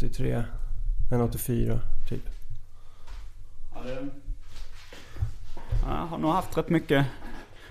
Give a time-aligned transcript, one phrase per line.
[0.00, 0.42] 83,
[1.10, 2.22] en 84 typ.
[5.88, 7.06] Jag har nog haft rätt mycket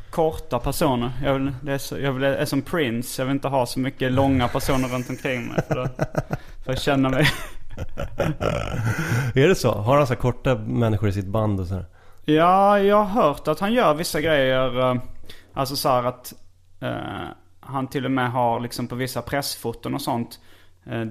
[0.10, 1.12] korta personer.
[1.24, 3.22] Jag vill, det är, så, jag vill, är som Prince.
[3.22, 5.62] Jag vill inte ha så mycket långa personer runt omkring mig.
[5.68, 5.88] För, då,
[6.64, 7.28] för jag känner mig...
[9.44, 9.72] är det så?
[9.72, 11.86] Har han så korta människor i sitt band och sådär?
[12.26, 14.80] Ja, jag har hört att han gör vissa grejer.
[14.80, 15.02] Eh,
[15.54, 16.34] alltså så här att
[16.80, 17.28] eh,
[17.60, 20.40] han till och med har liksom på vissa pressfoton och sånt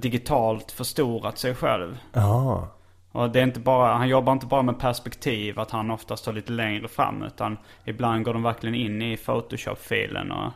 [0.00, 1.98] digitalt förstorat sig själv.
[2.12, 2.68] Ja.
[3.12, 6.32] Och det är inte bara, han jobbar inte bara med perspektiv, att han oftast står
[6.32, 7.22] lite längre fram.
[7.22, 10.52] Utan ibland går de verkligen in i Photoshop-filen och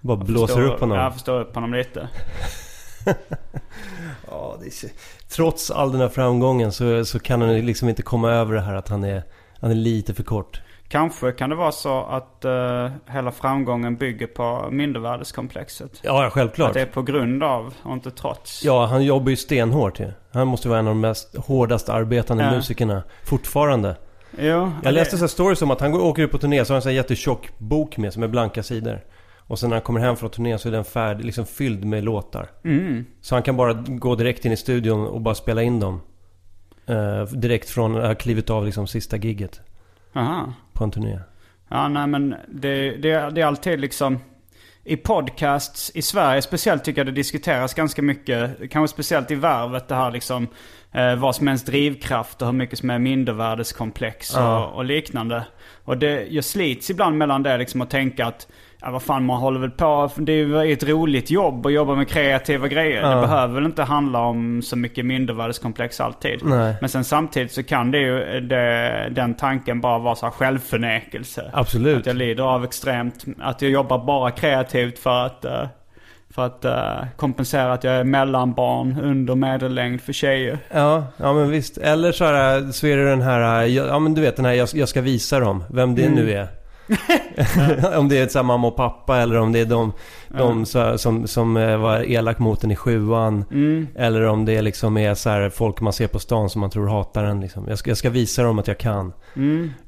[0.00, 0.98] Bara blåser förstår- upp honom.
[0.98, 2.08] Ja, förstår upp honom lite.
[4.30, 4.90] Ja, det är,
[5.28, 8.74] trots all den här framgången så, så kan han liksom inte komma över det här
[8.74, 9.22] att han är,
[9.60, 10.60] han är lite för kort.
[10.88, 16.00] Kanske kan det vara så att eh, hela framgången bygger på mindervärdeskomplexet.
[16.02, 16.68] Ja, ja, självklart.
[16.68, 18.64] Att det är på grund av och inte trots.
[18.64, 20.12] Ja, han jobbar ju stenhårt ju.
[20.32, 22.50] Han måste vara en av de mest hårdast arbetande Ja.
[22.50, 23.96] musikerna fortfarande.
[24.38, 26.74] Jo, Jag läste det- så stories om att han går, åker ut på turné så
[26.74, 29.00] har han en jättetjock bok med som är blanka sidor.
[29.46, 32.04] Och sen när han kommer hem från turnén så är den färdig, liksom fylld med
[32.04, 32.48] låtar.
[32.64, 33.04] Mm.
[33.20, 36.00] Så han kan bara gå direkt in i studion och bara spela in dem.
[36.86, 39.60] Eh, direkt från, uh, klivit av liksom sista gigget
[40.16, 40.52] Aha.
[40.74, 41.18] På en turné.
[41.68, 44.18] Ja, nej men det, det, det är alltid liksom...
[44.86, 48.70] I podcasts i Sverige speciellt tycker jag det diskuteras ganska mycket.
[48.70, 50.48] Kanske speciellt i Värvet det här liksom.
[50.92, 54.66] Eh, vad som är ens drivkraft och hur mycket som är mindervärdeskomplex Ja.
[54.66, 55.46] och, och liknande.
[55.84, 58.48] Och det, jag slits ibland mellan det liksom att tänka att
[58.84, 60.10] Ja, vad fan man håller väl på.
[60.16, 63.02] Det är ju ett roligt jobb att jobba med kreativa grejer.
[63.02, 63.14] Ja.
[63.14, 66.44] Det behöver väl inte handla om så mycket mindervärdeskomplex alltid.
[66.44, 66.74] Nej.
[66.80, 71.50] Men sen samtidigt så kan det ju det, den tanken bara vara så här självförnekelse.
[71.52, 71.98] Absolut.
[71.98, 75.66] Att jag lider av extremt, att jag jobbar bara kreativt för att, eh,
[76.34, 80.58] för att eh, kompensera att jag är mellanbarn under medellängd för tjejer.
[80.70, 81.78] Ja, ja men visst.
[81.78, 84.68] Eller så, här, så är det den här, ja men du vet den här jag,
[84.74, 86.63] jag ska visa dem, vem det nu är.
[87.96, 89.92] om det är så mamma och pappa eller om det är de,
[90.28, 93.44] de så, som, som eh, var elak mot en i sjuan.
[93.94, 97.24] Eller om det liksom är så folk man ser på stan som man tror hatar
[97.24, 97.40] en.
[97.40, 97.64] Liksom.
[97.68, 99.12] Jag, ska, jag ska visa dem att jag kan.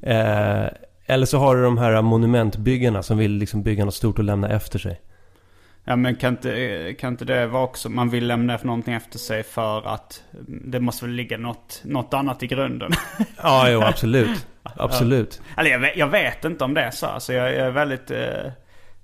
[0.01, 0.65] Eh,
[1.05, 4.49] eller så har du de här monumentbyggarna som vill liksom bygga något stort och lämna
[4.49, 5.01] efter sig.
[5.89, 9.43] Ja men kan inte, kan inte det vara också, man vill lämna någonting efter sig
[9.43, 12.91] för att det måste väl ligga något, något annat i grunden.
[13.43, 14.47] Ja, jo absolut.
[14.63, 15.41] Absolut.
[15.57, 17.05] Eller jag vet, jag vet inte om det är så.
[17.05, 18.11] Alltså jag, jag är väldigt...
[18.11, 18.45] Eh,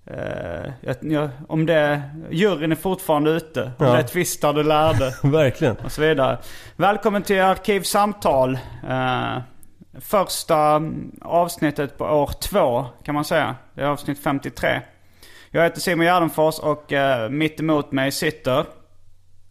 [0.06, 2.02] eh, jag, om det...
[2.32, 3.64] Juryn är fortfarande ute.
[3.64, 3.94] Om Ja.
[3.94, 5.14] det tvistar du lärde.
[5.24, 5.76] Verkligen.
[5.76, 6.38] och så vidare.
[6.76, 8.58] Välkommen till Arkivsamtal.
[8.90, 9.38] Eh,
[10.02, 10.82] första
[11.22, 13.56] avsnittet på år två kan man säga.
[13.74, 14.82] Det är avsnitt 53.
[15.56, 18.66] Jag heter Simon Gärdenfors och eh, mitt emot mig sitter...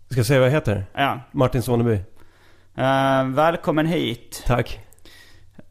[0.08, 0.84] Ska jag säga vad jag heter?
[0.94, 1.20] Ja.
[1.30, 1.94] Martin Soneby.
[2.76, 4.42] Eh, välkommen hit.
[4.46, 4.80] Tack.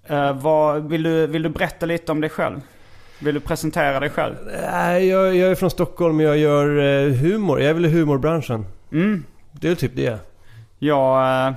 [0.03, 2.61] Eh, vad, vill, du, vill du berätta lite om dig själv?
[3.19, 4.35] Vill du presentera dig själv?
[4.71, 7.59] Nej, jag, jag är från Stockholm och jag gör eh, humor.
[7.59, 8.65] Jag är väl i humorbranschen.
[8.91, 9.23] Mm.
[9.51, 10.19] Det är väl typ det.
[10.79, 11.53] Jag eh,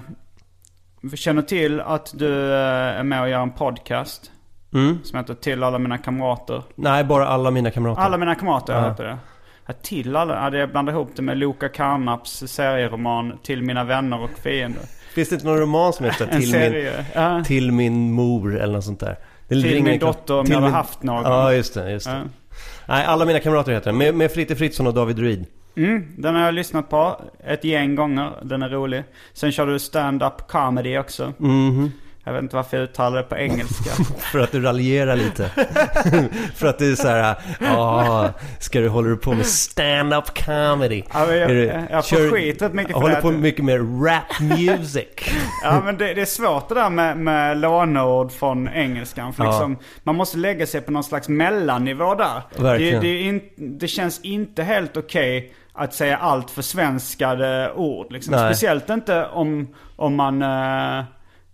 [1.14, 4.30] känner till att du eh, är med och gör en podcast.
[4.74, 4.98] Mm.
[5.04, 6.62] Som heter Till alla mina kamrater.
[6.74, 8.02] Nej, bara alla mina kamrater.
[8.02, 8.88] Alla mina kamrater Ja.
[8.88, 9.16] heter det.
[9.66, 10.44] Ja, till alla?
[10.44, 14.82] Ja, det jag blandar ihop det med Loka Karnaps serieroman Till mina vänner och fiender.
[15.14, 16.92] Finns det inte någon roman som heter till min.
[17.14, 17.44] Ja.
[17.44, 19.16] till min mor eller något sånt där?
[19.48, 21.22] Det Till min dotter om jag hade min- haft någon.
[21.22, 21.90] Ja, just det.
[21.90, 22.22] Just det.
[22.88, 23.98] Nej, alla mina kamrater heter den.
[23.98, 25.46] Med, med Fritte Fritzson och David Reed.
[25.76, 28.30] Mm, den har jag lyssnat på ett gäng gånger.
[28.42, 29.04] Den är rolig.
[29.32, 31.32] Sen kör du stand-up comedy också.
[31.38, 31.92] Mhm.
[32.26, 33.90] Jag vet inte varför jag uttalar det på engelska.
[34.18, 35.48] För att du raljerar lite.
[36.54, 38.30] för att du är så här, ja,
[38.60, 41.02] ska du, håller du på med stand-up comedy?
[41.12, 43.20] Ja, jag, Är du- jag får kör- skit rätt mycket för Håller det.
[43.22, 45.04] på mycket med rap music.
[45.62, 49.32] Ja men det, det är svårt det där med, med låneord från engelskan.
[49.32, 49.50] För Ja.
[49.50, 52.42] liksom, man måste lägga sig på någon slags mellannivå där.
[52.62, 53.00] Verkligen.
[53.02, 58.12] Det, det, in, det känns inte helt okej att säga allt för svenskade ord.
[58.12, 58.34] Liksom.
[58.34, 60.42] Speciellt inte om, om man...
[60.42, 61.04] Eh,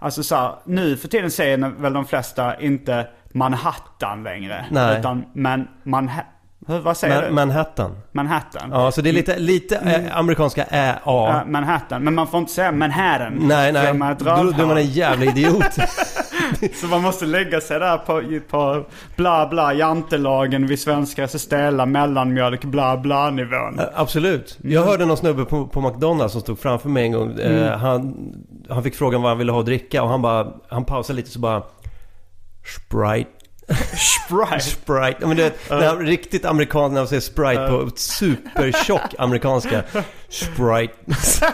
[0.00, 4.64] alltså så här, nu för tiden säger väl de flesta inte Manhattan längre.
[4.70, 4.98] Nej.
[4.98, 6.24] Utan men Manha-
[6.58, 7.30] Vad säger Man, du?
[7.30, 7.96] Manhattan.
[8.12, 8.70] Manhattan.
[8.72, 11.42] Ja, så det är lite, lite äh, amerikanska ä, Ja, a.
[11.46, 12.02] Manhattan.
[12.04, 13.38] Men man får inte säga Manhattan.
[13.40, 13.94] Nej, nej.
[13.94, 15.64] man Då, är man en jävla idiot.
[16.74, 18.84] Så man måste lägga sig där på, på
[19.16, 23.80] bla bla jantelagen vid svenska så stela mellanmjölk bla bla nivån.
[23.94, 24.58] Absolut.
[24.62, 27.30] Jag hörde någon snubbe på, på McDonalds som stod framför mig en gång.
[27.30, 27.62] Mm.
[27.62, 28.14] Eh, han,
[28.68, 31.30] han fick frågan vad han ville ha att dricka och han bara, han pausade lite
[31.30, 31.62] så bara
[32.64, 33.39] Sprite.
[33.96, 34.60] Sprite.
[34.60, 35.16] Sprite.
[35.20, 39.82] Ja, men du vet, när riktigt amerikan när de säger Sprite på supertjock amerikanska.
[40.28, 40.94] Sprite.
[41.22, 41.46] Så.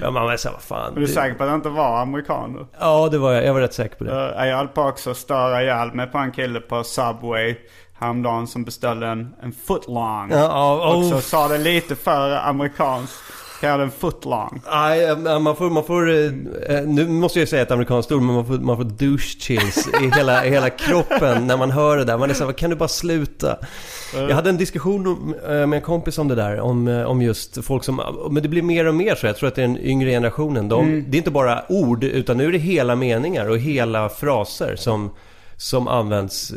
[0.00, 0.92] Ja, man var såhär, vad fan.
[0.92, 2.66] Är du det- säker på att det inte var amerikaner?
[2.80, 3.44] Ja, det var jag.
[3.44, 4.10] Jag var rätt säker på det.
[4.10, 7.56] Uh, jag höll på också att störa ihjäl mig på en kille på Subway
[7.98, 10.30] häromdagen som beställde en, en footlong.
[10.30, 11.10] Ja, Och oh.
[11.10, 13.14] så sa det lite för amerikanskt.
[13.64, 14.60] Kallade en footlong.
[14.72, 16.24] Nej, eh, man får, man får, eh,
[16.76, 19.88] eh, nu måste jag säga ett amerikanskt ord, men man får, man får douche chills
[20.02, 22.18] i hela, i hela kroppen när man hör det där.
[22.18, 23.56] Man är såhär, kan du bara sluta?
[24.14, 28.00] Jag hade en diskussion med en kompis om det där, om, om just folk som,
[28.30, 29.26] men det blir mer och mer så.
[29.26, 30.68] Jag tror att det är den yngre generationen.
[30.68, 34.76] De, Det är inte bara ord, utan nu är det hela meningar och hela fraser
[34.76, 35.10] som,
[35.56, 36.52] som används,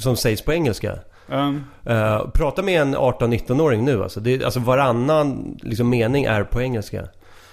[0.00, 0.98] som sägs på engelska.
[1.32, 4.20] Um, Uh, prata med en 18-19-åring nu alltså.
[4.20, 7.08] Det, alltså varannan liksom, mening är på engelska.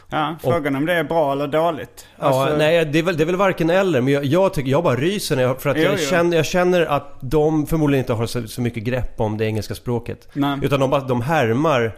[0.10, 2.08] ja, frågan om det är bra eller dåligt.
[2.20, 4.02] Ja, Alltså, nej, det är, väl, det är väl varken eller.
[4.02, 5.98] Men jag, jag tycker, jag bara ryser när jag, för att Jo, jag, jo.
[6.10, 9.76] Känner, jag känner att de förmodligen inte har så, så mycket grepp om det engelska
[9.76, 10.28] språket.
[10.34, 10.60] Nej.
[10.62, 11.96] Utan de, bara, de härmar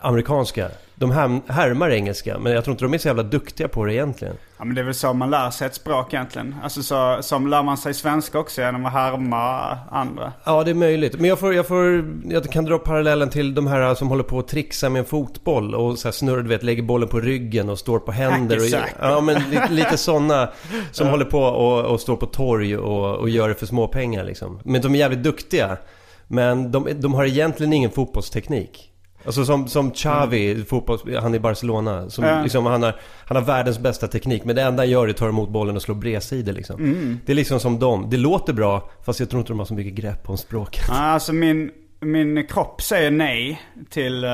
[0.00, 0.68] amerikanska.
[0.94, 2.38] De härm, härmar engelska.
[2.38, 4.34] Men jag tror inte de är så jävla duktiga på det egentligen.
[4.58, 6.54] Ja men det är väl så man lär sig ett språk egentligen.
[6.62, 10.32] Alltså så, som lär man sig svenska också genom att härma andra.
[10.44, 11.20] Ja, det är möjligt.
[11.20, 14.38] Men jag, får, jag, får, jag kan dra parallellen till de här som håller på
[14.38, 17.68] att trixa med en fotboll och så här snurrar, du vet, lägger bollen på ryggen
[17.68, 18.56] och står på händer.
[18.56, 20.48] Och, ja, men lite, lite sådana
[20.92, 24.24] som håller på och, och står på torg och, och gör det för små pengar
[24.24, 24.60] liksom.
[24.64, 25.76] Men de är jävligt duktiga.
[26.26, 28.92] Men de, de har egentligen ingen fotbollsteknik.
[29.26, 32.10] Alltså som, som Xavi, fotbolls, han i Barcelona.
[32.10, 32.42] Som, Ja.
[32.42, 32.94] liksom, han, har,
[33.26, 34.44] han har världens bästa teknik.
[34.44, 36.80] Men det enda han gör är att ta emot bollen och slå bredsidor liksom.
[36.80, 37.20] Mm.
[37.26, 38.06] Det är liksom som dem.
[38.10, 40.84] Det låter bra, fast jag tror inte de har så mycket grepp om språket.
[40.90, 41.70] Alltså min,
[42.00, 44.30] min kropp säger nej till, eh,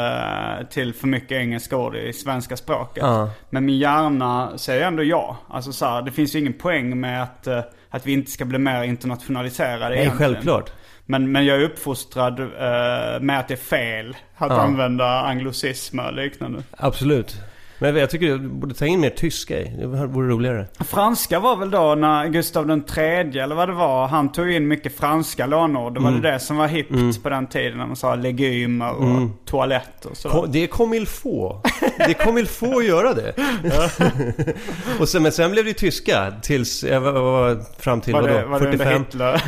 [0.71, 3.03] till för mycket engelska ord i svenska språket.
[3.06, 3.31] Ja.
[3.50, 5.37] Men min hjärna säger ändå ja.
[5.49, 7.61] Alltså så här, det finns ju ingen poäng med att, eh,
[7.91, 10.33] att vi inte ska bli mer internationaliserade Nej, egentligen.
[10.33, 10.73] självklart.
[11.06, 14.60] Men, men jag är uppfostrad eh, med att det är fel att Ja.
[14.60, 16.62] använda anglosismer och liknande.
[16.70, 17.37] Absolut.
[17.82, 19.76] Men jag tycker du borde ta in mer tyska i.
[19.79, 20.67] Det vore roligare.
[20.81, 24.69] Franska var väl då när Gustav den tredje eller vad det var, han tog in
[24.69, 25.94] mycket franska lånord.
[25.94, 26.23] Då var Mm.
[26.23, 30.17] det det som var hippt på den tiden när man sa legumer och toalett och
[30.17, 30.49] sådär.
[30.52, 31.67] Det comme il faut.
[32.06, 33.34] Det comme il faut att göra det.
[35.00, 38.45] och sen, men sen blev det tyska tills, jag var, var fram till var det,
[38.45, 39.02] var det under 45?
[39.04, 39.42] Hitler?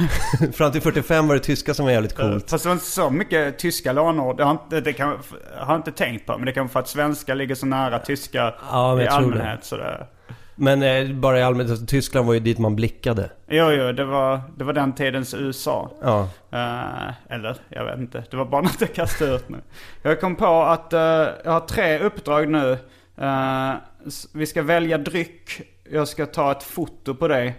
[0.52, 2.50] fram till 45 var det tyska som var jävligt coolt.
[2.50, 4.40] Fast det var inte så mycket tyska lånord.
[4.40, 5.18] Jag har inte, det kan,
[5.58, 6.36] har inte tänkt på.
[6.36, 8.23] Men det kan vara för att svenska ligger så nära tyska
[8.70, 9.70] Ja, men i allmänhet.
[9.70, 10.06] Det,
[10.54, 13.30] Men eh, bara i allmänhet, alltså, Tyskland var ju dit man blickade.
[13.48, 15.90] jo, jo, det var, det var den tidens USA.
[16.02, 16.28] Ja.
[16.52, 18.24] Eh, eller, jag vet inte.
[18.30, 19.58] Det var bara något jag kastade ut nu.
[20.02, 21.00] Jag kom på att eh,
[21.44, 22.78] jag har tre uppdrag nu.
[24.06, 25.60] S- vi ska välja dryck.
[25.92, 27.54] Jag ska ta ett foto på dig.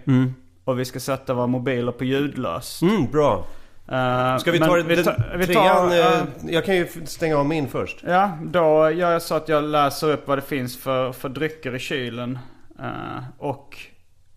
[0.64, 2.82] Och vi ska sätta våra mobiler på ljudlöst.
[2.82, 3.44] Mm, bra.
[3.88, 5.88] Eh, Ska vi ta, vi tar, vi trean?
[5.88, 8.02] tar, eh, jag kan ju stänga av min först.
[8.06, 11.74] Ja, då gör jag så att jag läser upp vad det finns för, för drycker
[11.74, 12.38] i kylen.
[12.80, 13.78] Eh, och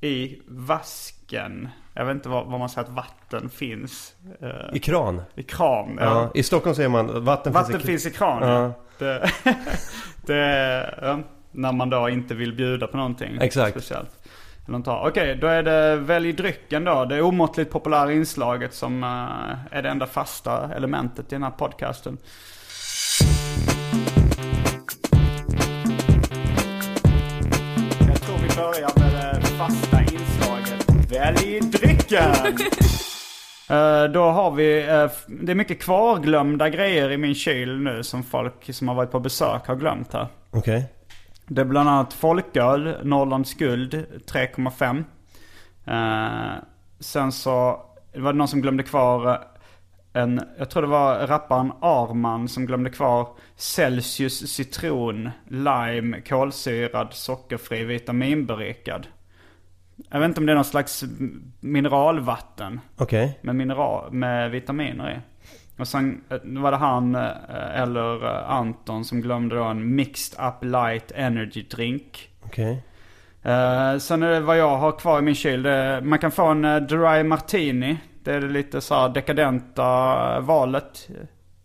[0.02, 1.70] i vasken.
[1.94, 4.14] Jag vet inte vad, vad man säger att vatten finns.
[4.74, 5.22] I kran.
[5.36, 5.98] I kran.
[6.00, 6.06] Ja.
[6.06, 6.32] Ja.
[6.36, 8.50] I Stockholm säger man vatten, Vatten finns i finns i kran.
[8.50, 8.74] Ja.
[8.98, 9.32] Det,
[10.26, 13.72] det, när man då inte vill bjuda på någonting Exakt.
[13.72, 14.19] speciellt.
[14.70, 17.06] Eller har- Okej, då är det välj drycken då.
[17.06, 22.18] Det omåttligt populära inslaget som eh, är det enda fasta elementet i den här podcasten.
[28.08, 31.12] Jag tror vi börjar med det fasta inslaget.
[31.12, 32.58] Välj drycken!
[33.72, 38.24] Eh, då har vi, eh, det är mycket kvarglömda grejer i min kyl nu som
[38.24, 40.28] folk som har varit på besök har glömt här.
[40.52, 40.86] Okej.
[41.52, 45.04] Det är bland annat folköl, Norrlands guld 3,5.
[45.86, 46.64] Eh,
[47.00, 47.82] sen så
[48.16, 49.38] var det någon som glömde kvar eh,
[50.14, 57.86] en, jag tror det var rapparen Arman som glömde kvar Celsius citron, lime, kolsyrad, sockerfri,
[57.86, 59.08] vitaminberikad.
[60.10, 61.04] Jag vet inte om det är någon slags
[61.60, 63.40] mineralvatten Okej.
[63.42, 65.20] med, mineral, med vitaminer i.
[65.80, 70.46] Och sen eh, var det han eh, eller eh, Anton som glömde då en mixed
[70.46, 72.30] up light energy drink.
[72.46, 72.84] Okej.
[73.44, 75.64] Eh, sen är det vad jag har kvar i min kyl.
[75.64, 77.98] Det, man kan få en dry martini.
[78.24, 81.10] Det är det lite så här dekadenta valet.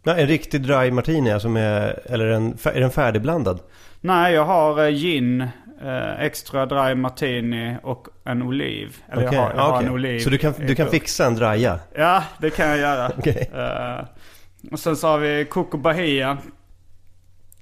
[0.02, 3.60] Ja, en riktig dry martini alltså med, eller en, är den färdigblandad?
[4.00, 5.48] Nej, jag har gin,
[5.84, 8.96] eh, extra dry martini och en oliv.
[9.08, 10.18] Eller Okej, jag har, jag ja, har en oliv.
[10.18, 11.80] Så du kan, du kan fixa en draja?
[11.94, 13.12] Ja, det kan jag göra.
[13.18, 13.50] Okej.
[13.54, 14.04] Eh,
[14.72, 16.38] och sen så har vi Coco Bahia.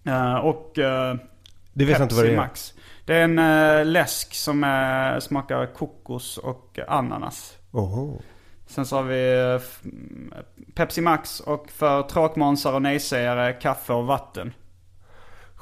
[0.04, 0.84] Eh, och uh,
[1.72, 2.36] Det vet jag inte vad det Pepsi är.
[2.36, 2.74] Max.
[3.04, 7.56] Det är en eh, läsk som eh, smakar kokos och ananas.
[7.70, 8.20] Oho.
[8.66, 9.60] Sen så har vi eh,
[10.74, 14.52] Pepsi Max och för tråkmånsar och nejsägare kaffe och vatten.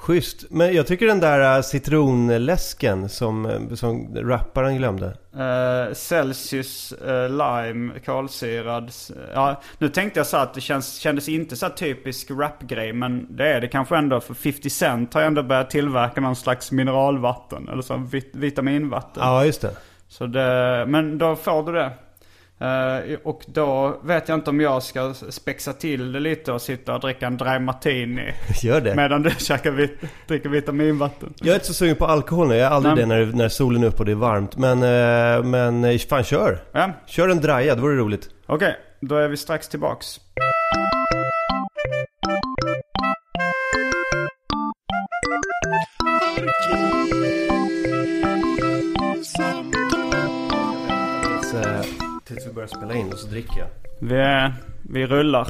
[0.00, 0.44] Schysst.
[0.50, 5.06] Men jag tycker den där äh, citronläsken som, äh, som rapparen glömde.
[5.34, 8.90] Eh, Celsius eh, lime kolsyrad.
[9.34, 12.92] Ja, nu tänkte jag så att det känns, kändes inte så typisk rapgrej.
[12.92, 14.20] Men det är det kanske ändå.
[14.20, 17.68] För 50 Cent har ju ändå börjat tillverka någon slags mineralvatten.
[17.68, 19.22] Eller så vit, vitaminvatten.
[19.22, 19.76] Ja, just det.
[20.08, 21.92] Så det, men då får du det.
[22.60, 26.94] Eh, och då vet jag inte om jag ska spexa till det lite och sitta
[26.94, 28.32] och dricka en dry martini.
[28.62, 28.94] Gör det.
[28.94, 31.34] Medan du käkar vit, dricker vitaminvatten.
[31.38, 32.54] Jag är inte så sugen på alkohol nu.
[32.54, 33.18] Jag är aldrig Nej.
[33.18, 34.56] det när, när solen är uppe och det är varmt.
[34.56, 36.58] Men, äh, men äh, fan kör.
[36.72, 38.28] Ja, Kör en draja, det vore roligt.
[38.46, 38.76] okej.
[39.00, 40.20] Då är vi strax tillbaks.
[52.30, 53.68] Tills vi börjar spela in och så dricker jag.
[54.00, 55.48] Vi, vi rullar.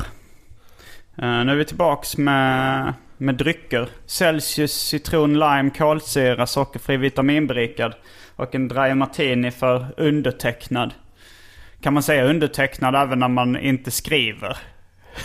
[1.22, 3.88] Uh, nu är vi tillbaks med, med drycker.
[4.06, 7.94] Celsius, citron, lime, kolsyra, sockerfri, vitaminberikad.
[8.36, 10.94] Och en dry martini för undertecknad.
[11.80, 14.56] Kan man säga undertecknad även när man inte skriver?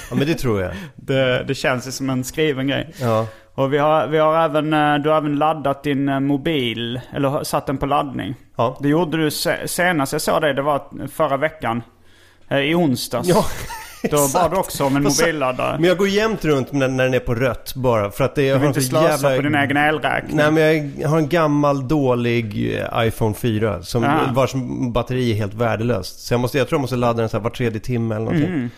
[0.10, 0.72] Ja, men det tror jag.
[0.96, 2.90] Det, det känns ju som en skriven grej.
[3.02, 3.28] Ja.
[3.56, 7.44] Och vi har, vi har även, eh, du har även laddat din eh, mobil, eller
[7.44, 8.36] satt den på laddning.
[8.56, 8.78] Ja.
[8.82, 11.84] Det gjorde du se, senast jag såg dig, det var förra veckan.
[12.50, 13.28] Eh, I onsdags.
[13.28, 13.46] Ja,
[14.12, 15.78] Då bad du också om en mobilladdare.
[15.80, 18.42] Men jag går jämt runt när, när den är på rött bara för att det
[18.42, 19.36] Du jag vill har inte slösa jävla...
[19.36, 20.38] på din egen elräkning.
[20.38, 24.54] Nej men jag har en gammal dålig iPhone 4 som, vars
[24.94, 26.20] batteri är helt värdelöst.
[26.20, 28.26] Så jag, måste, jag tror jag måste ladda den så här var tredje timme eller
[28.26, 28.50] någonting.
[28.50, 28.70] Mm.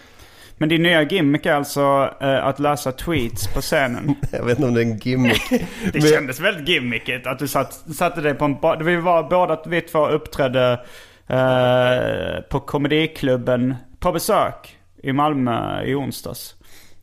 [0.59, 4.15] Men din nya gimmick är alltså eh, att läsa tweets på scenen.
[4.31, 5.49] Jag vet inte om det är en gimmick.
[5.49, 8.77] Det Men- kändes väldigt gimmickigt att du satt, satte dig på en bar.
[8.77, 10.71] Vi var båda vi två uppträdde
[11.27, 16.53] eh, på komediklubben på besök i Malmö i onsdags.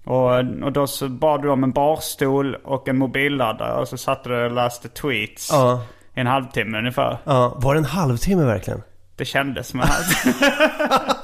[0.05, 0.31] Och,
[0.63, 4.45] och då så bad du om en barstol och en mobilladdare och så satte du
[4.45, 5.83] och läste tweets Ja,
[6.17, 7.19] i en halvtimme ungefär.
[7.25, 7.55] ja.
[7.61, 8.83] Var det en halvtimme verkligen?
[9.17, 10.53] Det kändes som en halvtimme.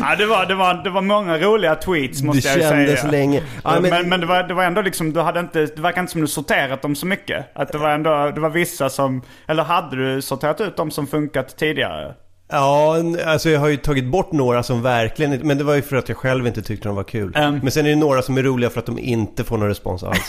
[0.00, 3.00] ja, det, var, det, var, det var många roliga tweets måste det jag ju kändes
[3.00, 3.10] säga.
[3.10, 3.42] länge.
[3.64, 6.12] Ja, men men, det, var, det var ändå liksom, du hade inte, det verkar inte
[6.12, 7.46] som du sorterat dem så mycket.
[7.54, 11.06] Att det var ändå, det var vissa som, eller hade du sorterat ut dem som
[11.06, 12.14] funkat tidigare?
[12.48, 15.46] Ja, alltså jag har ju tagit bort några som verkligen inte...
[15.46, 17.32] Men det var ju för att jag själv inte tyckte de var kul.
[17.36, 17.58] Mm.
[17.62, 20.02] Men sen är det några som är roliga för att de inte får någon respons
[20.02, 20.28] alls.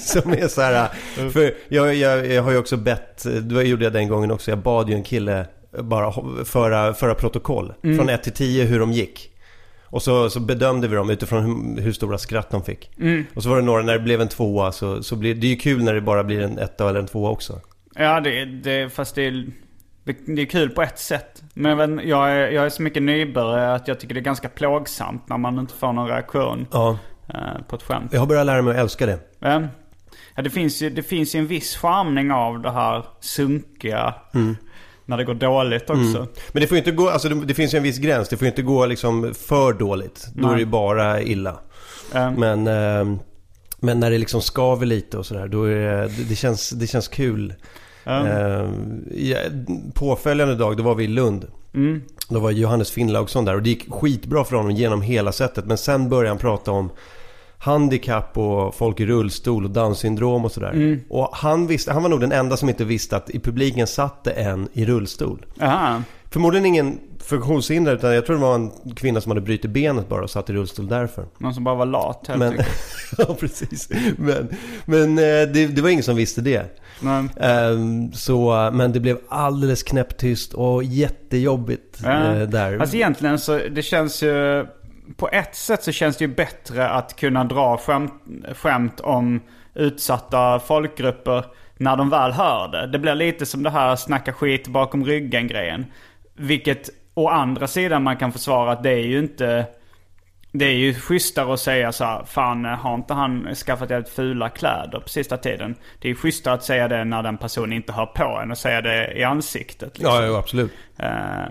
[0.00, 0.88] som är så här...
[1.30, 3.26] För jag, jag, jag har ju också bett...
[3.40, 4.50] Det gjorde jag den gången också.
[4.50, 5.46] Jag bad ju en kille
[5.82, 6.12] bara
[6.44, 7.72] föra, föra protokoll.
[7.82, 9.30] Från 1 till 10 hur de gick.
[9.90, 11.44] Och så, så bedömde vi dem utifrån
[11.76, 12.90] hur, hur stora skratt de fick.
[13.34, 15.48] Och så var det några, när det blev en tvåa så, så blir det är
[15.48, 17.60] ju kul när det bara blir en etta eller en tvåa också.
[17.94, 19.46] Ja, det, det, fast det är,
[20.04, 21.42] det, det är kul på ett sätt.
[21.54, 25.28] Men jag, är, jag är så mycket nybörjare att jag tycker det är ganska plågsamt
[25.28, 26.98] när man inte får någon reaktion Ja,
[27.28, 28.12] eh, på ett skämt.
[28.12, 29.18] jag har börjat lära mig att älska det.
[29.38, 34.14] Ja, det, finns ju, det finns ju en viss charmning av det här sunkiga.
[35.08, 36.26] När det går dåligt också.
[36.52, 38.28] Men det får ju inte gå, alltså det, det finns ju en viss gräns.
[38.28, 40.26] Det får ju inte gå liksom för dåligt.
[40.34, 40.50] Då Nej.
[40.50, 41.60] är det ju bara illa.
[42.14, 43.18] Eh, Men, eh,
[43.80, 47.08] men när det liksom skaver lite och sådär, då är det, det, känns, det känns
[47.08, 47.54] kul.
[48.04, 48.68] eh, Eh,
[49.14, 49.38] ja,
[49.94, 51.46] påföljande dag, då var vi i Lund.
[51.74, 55.64] mm, Då var Johannes Finnlaugsson där och det gick skitbra för honom genom hela sättet.
[55.66, 56.90] Men sen började han prata om
[57.58, 61.00] handikapp och folk i rullstol och Down-syndrom och sådär.
[61.10, 64.24] Och han, visste, han var nog den enda som inte visste att i publiken satt
[64.24, 65.46] det en i rullstol.
[65.60, 66.02] aha.
[66.30, 70.22] Förmodligen ingen funktionshinder utan jag tror det var en kvinna som hade brutit benet bara
[70.22, 71.24] och satt i rullstol därför.
[71.38, 72.54] Någon som bara var lat helt Men,
[73.18, 73.88] ja precis.
[74.16, 74.48] Men,
[74.84, 76.78] men eh, det, det var ingen som visste det.
[77.00, 82.34] Men, Ehm, så, men det blev alldeles knäpptyst och jättejobbigt Ja.
[82.36, 82.78] eh, där.
[82.78, 84.66] Alltså egentligen så det känns ju...
[85.16, 88.12] På ett sätt så känns det ju bättre att kunna dra skämt,
[88.54, 89.40] skämt om
[89.74, 91.44] utsatta folkgrupper
[91.76, 92.86] när de väl hör det.
[92.86, 95.86] Det blir lite som det här snacka skit bakom ryggen grejen.
[96.34, 99.66] Vilket å andra sidan man kan försvara att det är ju inte...
[100.52, 104.48] Det är ju schysstare att säga så här, fan har inte han skaffat jävligt fula
[104.48, 105.74] kläder på sista tiden?
[105.98, 108.58] Det är ju schysstare att säga det när den personen inte hör på än att
[108.58, 109.98] säga det i ansiktet.
[109.98, 110.14] liksom.
[110.14, 110.72] Ja, jo, absolut.
[110.98, 111.08] Eh,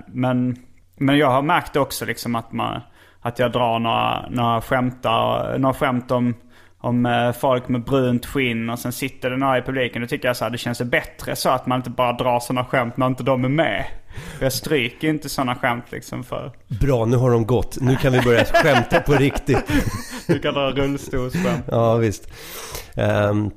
[0.07, 0.55] men,
[0.95, 2.81] men jag har märkt också liksom att, man,
[3.21, 6.33] att jag drar några, några, skämtar, några skämt om,
[6.79, 10.01] om eh, folk med brunt skinn och sen sitter det några i publiken.
[10.01, 12.65] Då tycker jag så här, det känns bättre så att man inte bara drar sådana
[12.65, 13.85] skämt när inte de är med.
[14.41, 16.51] Jag stryker inte sådana skämt liksom för...
[16.81, 17.77] Bra, nu har de gått.
[17.81, 19.63] Nu kan vi börja skämta på riktigt.
[20.27, 21.65] Du kan dra rullstolsskämt.
[21.71, 22.27] Ja, visst.
[22.95, 23.51] Ehm,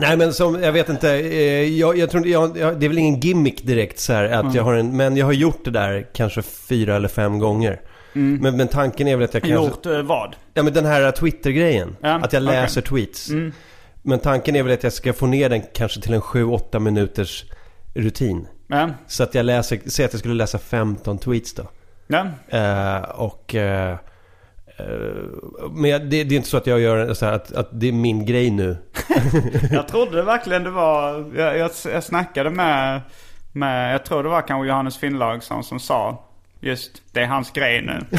[0.00, 1.10] nej, men som, jag vet inte.
[1.10, 4.54] eh, jag, jag tror jag, jag, det är väl ingen gimmick direkt så här att
[4.54, 7.80] jag har en, men jag har gjort det där kanske fyra eller fem gånger.
[8.14, 9.66] Men, men tanken är väl att jag kanske...
[9.66, 10.36] Gjort eh, vad?
[10.54, 11.96] Ja, men den här Twitter-grejen.
[12.00, 13.30] Ja, att jag läser tweets.
[14.06, 17.44] Men tanken är väl att jag ska få ner den kanske till en 7-8 minuters
[17.94, 18.46] rutin.
[18.66, 18.90] Ja.
[19.06, 21.62] Så att jag läser, säg att jag skulle läsa 15 tweets då.
[22.06, 22.26] ja.
[22.48, 23.54] Eh, och...
[23.54, 23.90] eh,
[24.76, 24.86] eh,
[25.70, 27.88] men jag, det, det är inte så att jag gör så här att, att det
[27.88, 28.76] är min grej nu.
[29.70, 31.32] Jag trodde verkligen det var...
[31.36, 33.00] Jag, jag, jag snackade med,
[33.52, 33.94] med...
[33.94, 36.24] Jag tror det var kanske Johannes Finnlaugsson som sa
[36.64, 38.00] just det är hans grej nu.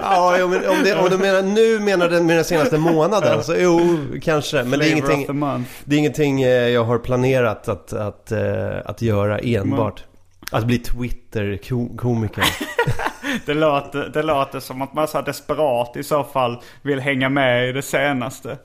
[0.00, 3.54] Ja, men om, det, om du menar nu menar den med den senaste månaden så
[3.58, 4.64] jo, kanske.
[4.64, 5.26] Men det är ingenting,
[5.84, 10.04] det är ingenting eh, jag har planerat att, att, eh, att göra enbart.
[10.50, 12.44] Att bli Twitter-komiker.
[13.46, 17.68] Det låter, det låter som att man så desperat i så fall vill hänga med
[17.68, 18.58] i det senaste.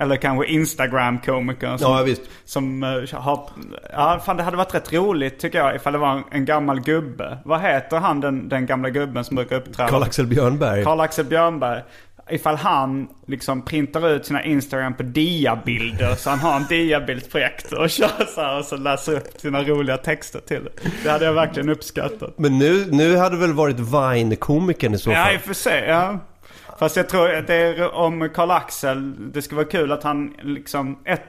[0.00, 2.22] Eller kanske Instagram-komikern som, Ja, visst.
[2.44, 3.48] som eh, har...
[3.92, 6.80] Ja, fan det hade varit rätt roligt tycker jag ifall det var en, en gammal
[6.80, 7.38] gubbe.
[7.44, 9.88] Vad heter han den, den gamla gubben som brukar uppträda?
[9.88, 10.84] Karl-Axel Björnberg.
[10.84, 11.82] Karl-Axel Björnberg.
[12.30, 17.90] Ifall han liksom printar ut sina Instagram på diabilder så han har en diabildprojektor och
[17.90, 20.70] kör så här och så läser upp sina roliga texter till det.
[21.04, 22.38] Det hade jag verkligen uppskattat.
[22.38, 25.34] Men nu, nu hade det väl varit Vine-komikern i så Ja, fall?
[25.34, 25.84] i och för sig.
[25.88, 26.18] Ja.
[26.78, 30.98] Fast jag tror att det är om Karl-Axel, det ska vara kul att han liksom,
[31.04, 31.22] ett,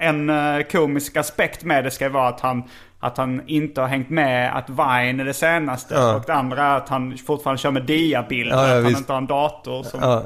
[0.00, 2.62] en eh, komisk aspekt med det ska vara att han,
[3.00, 5.94] att han inte har hängt med att Vine är det senaste.
[5.94, 6.14] Ja.
[6.14, 8.56] Och det andra är att han fortfarande kör med diabilder.
[8.56, 8.98] Ja, ja, att han visst.
[8.98, 10.02] inte har en dator som...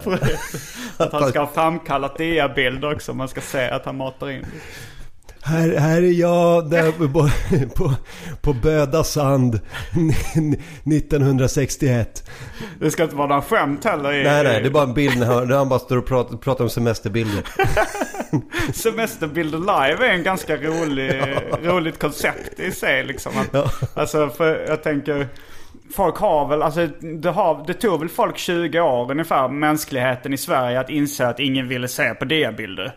[0.97, 3.15] Att han ska ha framkallat diabilder också.
[3.15, 4.47] Man ska se att han matar in.
[5.47, 7.29] Här, här är jag där på,
[7.77, 7.95] på,
[8.41, 9.61] på Böda sand
[10.85, 12.31] 1961.
[12.81, 15.19] Det ska inte vara några skämt heller i Nej, nej, det är bara en bild
[15.19, 17.43] när han, bara står och pratar, pratar om semesterbilder.
[18.73, 21.23] Semesterbilder live är en ganska rolig,
[21.63, 23.33] roligt koncept i sig liksom.
[23.39, 23.71] Att, Ja.
[23.95, 25.29] Alltså för jag tänker,
[25.95, 30.37] folk har väl, alltså det, har, det tog väl folk 20 år ungefär, mänskligheten i
[30.37, 32.97] Sverige att inse att ingen ville se på diabilder.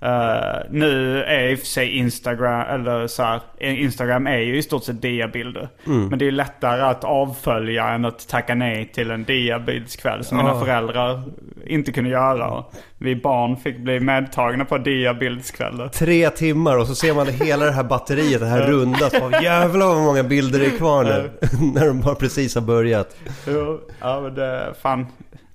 [0.00, 4.62] Eh, nu är i och för sig Instagram, eller så här, Instagram är ju i
[4.62, 5.68] stort sett diabilder.
[5.84, 10.48] Men det är lättare att avfölja än att tacka nej till en diabildskväll som mina
[10.48, 10.60] Ja.
[10.60, 11.22] föräldrar
[11.66, 12.64] inte kunde göra.
[12.98, 15.88] Vi barn fick bli medtagna på diabildskvällar.
[15.88, 19.10] Tre timmar och så ser man hela det här batteriet, det här runda.
[19.10, 21.30] Så, jävlar vad många bilder det är kvar nu.
[21.74, 23.16] när de bara precis har börjat.
[23.46, 25.06] Jo, ja men det, fan.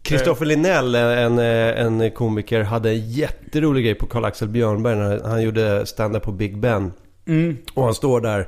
[0.04, 5.86] Kristoffer Linnell, en, en komiker, hade en jätterolig grej på Karl-Axel Björnberg när han gjorde
[5.86, 6.94] stand-up på Big Ben.
[7.74, 8.48] Och han står där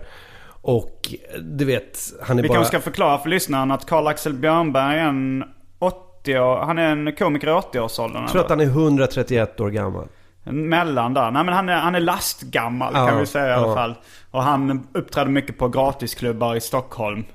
[0.62, 2.56] och du vet, han är Vi bara...
[2.56, 5.44] kanske ska förklara för lyssnaren att Karl-Axel Björnberg är en
[5.80, 8.22] 80 år, han är en komiker i 80-årsåldern.
[8.22, 10.08] Jag tror att han är 131 år gammal.
[10.44, 11.32] Mellan där.
[11.32, 13.76] Nej men han är, han är lastgammal Ja, kan vi säga i alla ja.
[13.76, 13.96] fall.
[14.32, 17.26] Och han uppträdde mycket på gratisklubbar i Stockholm.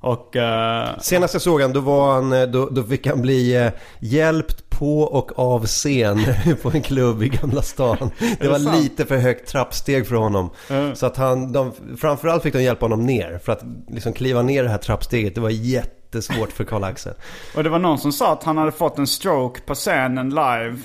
[0.00, 0.36] Och...
[0.36, 3.72] eh, Senast jag såg han, då, var han, eh, då, då fick han bli eh,
[4.00, 6.20] hjälpt på och av scen
[6.62, 8.10] på en klubb i Gamla stan.
[8.40, 8.76] Det var sant?
[8.76, 10.50] lite för högt trappsteg för honom.
[10.70, 10.94] Ja.
[10.94, 13.40] Så att han, de, framförallt fick de hjälpa honom ner.
[13.44, 17.14] För att liksom kliva ner det här trappsteget, det var jättesvårt för Karl-Axel.
[17.56, 20.76] Och det var någon som sa att han hade fått en stroke på scenen live.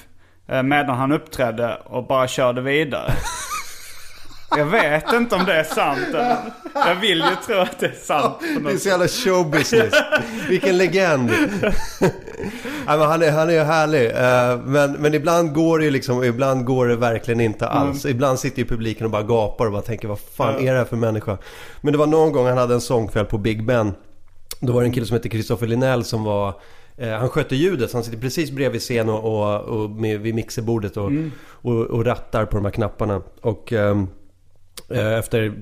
[0.63, 3.13] Medan han uppträdde och bara körde vidare.
[4.57, 5.99] Jag vet inte om det är sant.
[6.73, 8.35] Jag vill ju tro att det är sant.
[8.63, 9.93] Det är så jävla showbusiness.
[10.49, 11.29] Vilken legend.
[12.85, 14.05] han, är, han är härlig.
[14.05, 18.05] Eh, men, men ibland går det ju liksom, ibland går det verkligen inte alls.
[18.05, 20.85] Ibland sitter ju publiken och bara gapar och bara tänker vad fan är det här
[20.85, 21.37] för människa?
[21.81, 23.93] Men det var någon gång han hade en sångkväll på Big Ben.
[24.59, 26.53] Då var det en kille som hette Christopher Linnell som var
[26.97, 30.35] eh, han skötte ljudet, så han sitter precis bredvid scen och, och, och med, vid
[30.35, 31.11] mixerbordet och,
[31.51, 33.21] och, och rattar på de här knapparna.
[33.41, 34.03] Och eh,
[34.89, 35.53] efter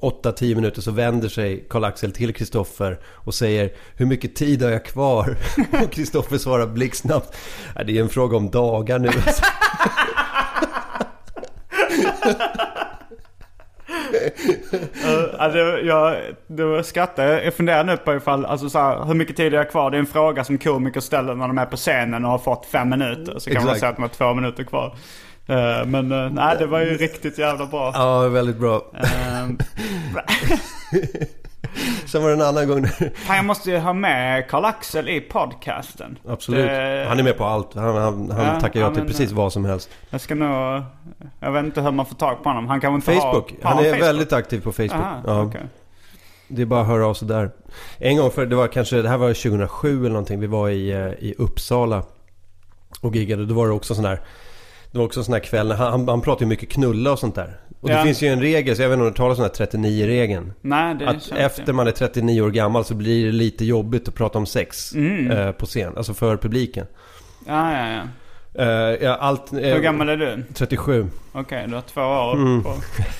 [0.00, 4.84] 8-10 minuter så vänder sig Karl-Axel till Kristoffer och säger Hur mycket tid har jag
[4.84, 5.36] kvar?
[5.84, 7.36] Och Kristoffer svarar blixtsnabbt
[7.74, 9.08] "Ja, Det är en fråga om dagar nu
[15.04, 16.16] Uh, alltså, jag,
[16.86, 17.26] skrattar.
[17.26, 19.90] Jag- Jag funderar nu på ifall, alltså så här, hur mycket tid är jag kvar?
[19.90, 22.66] Det är en fråga som komiker ställer när de är på scenen och har fått
[22.66, 23.38] fem minuter.
[23.38, 23.80] Så kan man Exakt.
[23.80, 24.96] säga att de har två minuter kvar.
[25.50, 27.90] Uh, men uh, nej, det var ju riktigt jävla bra.
[27.94, 29.50] Ja, väldigt bra Uh,
[32.06, 36.18] Sen var det en annan gång fan, jag måste ju ha med Karl-Axel i podcasten.
[36.28, 39.06] Absolut, Det- han är med på allt Han, han, han Ja, tackar ja till men-
[39.06, 40.82] precis vad som helst Jag ska nog...
[41.40, 42.66] Jag vet inte hur man får tag på honom.
[42.68, 43.68] Han kanske inte Facebook, har...
[43.70, 44.08] har han är Facebook?
[44.08, 45.42] väldigt aktiv på Facebook Aha, ja.
[45.42, 45.60] okej.
[46.48, 47.50] Det är bara att höra av sig där.
[47.98, 50.40] En gång för det var kanske, det här var 2007 eller någonting.
[50.40, 52.02] Vi var i, eh, i Uppsala
[53.00, 53.46] och giggade.
[53.46, 54.20] Då var det också sån där
[54.94, 57.34] det var också en sån här kväll, han, han, pratar ju mycket knulla och sånt
[57.34, 57.56] där.
[57.80, 58.02] Och det Ja.
[58.04, 60.52] finns ju en regel, så jag vet inte om du talar om den här 39-regeln.
[60.60, 61.72] Nej, det Att efter det.
[61.72, 65.30] man är 39 år gammal så blir det lite jobbigt att prata om sex Mm.
[65.30, 65.92] eh, på scen.
[65.96, 66.86] Alltså för publiken.
[67.46, 68.02] Ja, ja, ja.
[68.62, 70.42] Eh, ja, allt, eh, Hur gammal är du?
[70.54, 71.06] 37.
[71.32, 72.62] Okej, du har två år Mm.
[72.62, 72.74] på.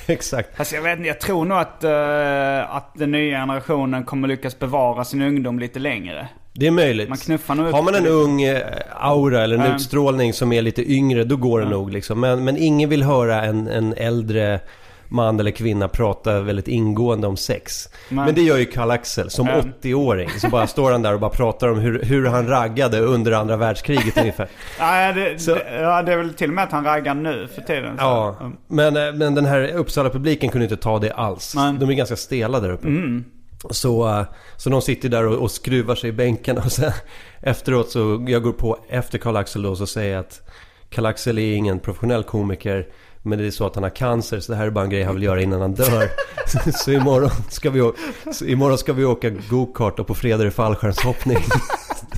[0.13, 0.49] Exakt.
[0.61, 4.59] Alltså jag vet inte, jag tror nog att, eh, att den nya generationen kommer lyckas
[4.59, 6.29] bevara sin ungdom lite längre.
[6.57, 7.09] Det är möjligt.
[7.09, 8.63] Man knuffar nog Har man en ung eh,
[9.01, 11.71] aura eller en utstrålning som är lite yngre, då går det Ja.
[11.71, 12.21] nog liksom.
[12.21, 14.61] Men, men ingen vill höra en, en äldre
[15.09, 17.89] man eller kvinna prata väldigt ingående om sex.
[18.09, 18.25] Nej.
[18.27, 19.63] Men det gör ju Karl-Axel som Ja.
[19.83, 20.29] 80-åring.
[20.39, 23.57] Så bara står han där och bara pratar om hur, hur han raggade under andra
[23.57, 24.49] världskriget ungefär.
[24.79, 27.49] Ja, det, Så- det, ja, det är väl till och med att han raggar nu
[27.55, 27.97] för tiden.
[27.97, 28.03] så.
[28.05, 28.57] Ja, Mm.
[28.69, 31.53] men, eh, men den här Uppsala-publiken kunde inte ta det alls.
[31.57, 31.75] Nej.
[31.81, 32.89] De är ganska stela där uppe.
[32.89, 33.25] Mm.
[33.71, 34.25] Så, eh,
[34.57, 36.93] så de sitter där och, och skruvar sig i bänken och sen
[37.41, 40.43] efteråt så, jag går på efter Karl-Axel då så säger att
[40.91, 42.89] Karl-Axel är ingen professionell komiker
[43.27, 45.03] men det är så att han har cancer så det här är bara en grej
[45.03, 46.09] han vill göra innan han dör.
[46.73, 47.93] så, imorgon ska vi,
[48.33, 51.39] så imorgon ska vi åka go-kart och på fredag är det fallskärmshoppning.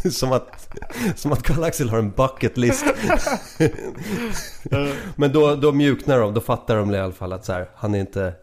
[0.11, 0.75] som att,
[1.17, 2.85] som att Karl-Axel har en bucket list.
[5.17, 7.95] men då, då mjuknar de, då fattar de i alla fall att så här, han
[7.95, 8.35] är inte,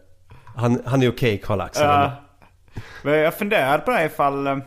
[0.56, 1.84] han, han är okej Karl-Axel.
[1.84, 2.23] Ja.
[3.02, 4.58] Jag funderade på det ifall, eh,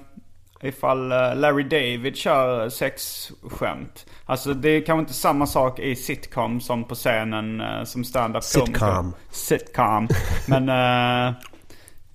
[0.61, 4.05] ifall eh, Larry David kör sexskämt.
[4.25, 8.43] Alltså det är kanske inte samma sak i sitcom som på scenen eh, som stand-up
[8.43, 9.13] Sitcom.
[9.31, 10.07] Sitcom.
[10.47, 10.65] Men,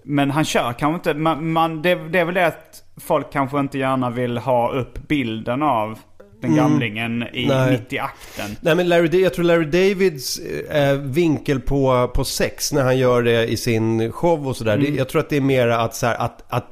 [0.05, 3.61] men han kör kanske inte, man, man, det, det är väl det att folk kanske
[3.61, 5.98] inte gärna vill ha upp bilden av
[6.42, 7.70] den gamlingen i, Nej.
[7.70, 8.57] mitt i akten.
[8.61, 10.38] Nej men Larry, jag tror Larry Davids
[10.70, 14.76] eh, vinkel på, på sex när han gör det i sin show och sådär.
[14.76, 16.68] det- Jag tror att det är mer att, så här, att, att,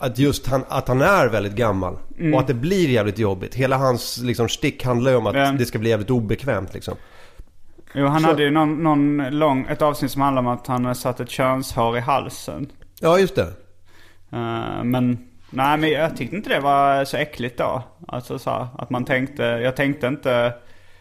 [0.00, 1.96] att just han, att han är väldigt gammal.
[2.34, 3.54] Och att det blir jävligt jobbigt.
[3.54, 5.52] Hela hans liksom, stick handlar ju om att Ja.
[5.58, 6.94] det ska bli jävligt obekvämt liksom.
[7.94, 10.94] Jo, han Så- hade ju någon, någon lång, ett avsnitt som handlade om att han
[10.94, 12.68] satt ett könshår i halsen.
[13.00, 13.48] Ja just det.
[14.32, 15.18] Eh, men
[15.52, 17.82] nej, men jag tyckte inte det var så äckligt då.
[18.08, 20.52] Alltså så här, att man tänkte, jag tänkte inte.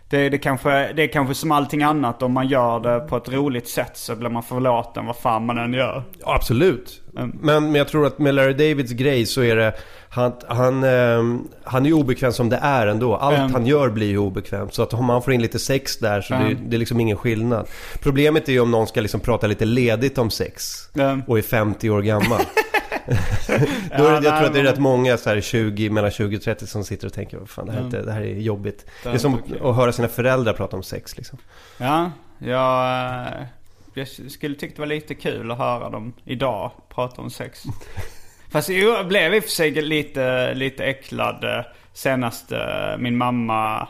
[0.10, 2.24] Det, det, kanske, det är kanske som allting annat.
[2.24, 5.58] Om man gör det på ett roligt sätt så blir man förlåten vad fan man
[5.58, 6.04] än gör.
[6.20, 7.02] Ja, absolut.
[7.18, 7.38] Mm.
[7.42, 9.74] Men, men jag tror att med Larry Davids grej så är det
[10.10, 13.16] han, han, ehm, han är ju obekväm som det är ändå.
[13.16, 13.54] Allt Mm.
[13.54, 14.74] han gör blir ju obekvämt.
[14.74, 16.48] Så att om man får in lite sex där så Mm.
[16.50, 17.68] det, det är liksom ingen skillnad.
[18.02, 20.74] Problemet är ju om någon ska liksom prata lite ledigt om sex.
[20.96, 21.24] Mm.
[21.28, 22.42] Och är 50 år gammal.
[23.98, 26.44] Då Ja, jag tror att det är rätt många så här 20, mellan 20 och
[26.44, 28.86] 30 som sitter och tänker vad fan det här, är inte, det här är jobbigt.
[29.04, 31.40] Det är som att höra sina föräldrar prata om sex liksom.
[31.78, 32.84] Ja, jag,
[33.26, 33.46] eh,
[33.94, 37.64] jag skulle tycka det var lite kul att höra dem idag prata om sex.
[38.52, 43.88] Fast jag blev i och för sig lite, lite äcklad eh, senast eh, min mamma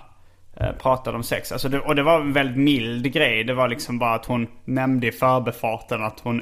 [0.79, 1.51] pratade om sex.
[1.51, 3.43] Alltså det, och det var en väldigt mild grej.
[3.43, 6.41] Det var liksom bara att hon nämnde i förbifarten att hon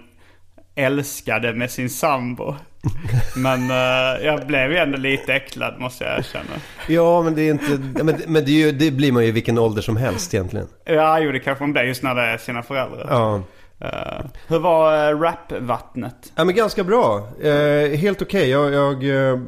[0.75, 2.55] älskade med sin sambo.
[3.35, 6.61] Men eh, jag blev ju ändå lite äcklad måste jag erkänna.
[6.87, 9.57] Ja men det är inte, men, men det, ju, det blir man ju i vilken
[9.57, 10.67] ålder som helst egentligen.
[10.85, 13.07] Ja, jo det kanske man blir just när det är sina föräldrar.
[13.09, 13.43] Ja.
[13.81, 16.33] Eh, hur var uh, rapvattnet?
[16.35, 17.27] Ja men ganska bra.
[17.41, 18.49] Eh, helt okej.
[18.49, 19.39] Jag, jag, eh,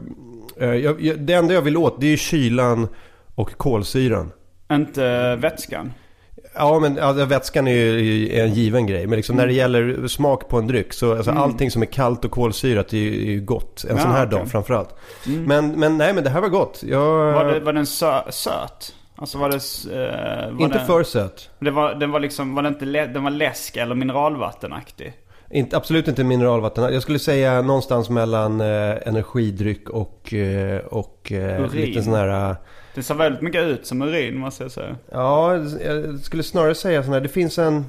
[0.75, 2.87] jag, jag, det enda jag vill åt det är kylan
[3.35, 4.31] och kolsyran.
[4.71, 5.93] Inte vätskan?
[6.53, 9.07] Ja, men ja, vätskan är ju en given grej.
[9.07, 9.53] Men liksom när Mm.
[9.55, 12.97] det gäller smak på en dryck så alltså allting som är kallt och kolsyrat är
[12.97, 13.85] ju, gott.
[13.89, 14.39] En Ja, sån här okej.
[14.39, 14.95] dag framförallt.
[15.25, 16.83] Men, men nej, men det här var gott.
[16.87, 16.99] Jag,
[17.33, 18.95] Var, det, var den sö, söt?
[19.15, 19.55] Alltså var det...
[19.95, 21.49] eh, var inte det, för söt.
[21.59, 25.13] Det var, den var liksom, var det inte lä, den var läsk eller mineralvattenaktig?
[25.49, 26.93] Inte, absolut inte mineralvatten.
[26.93, 32.55] Jag skulle säga någonstans mellan eh, energidryck och, eh, och eh, lite sån här...
[32.95, 34.95] Det ser väldigt mycket ut som urin måste jag säga.
[35.11, 37.21] Ja, jag skulle snarare säga sån här.
[37.21, 37.85] Det finns en...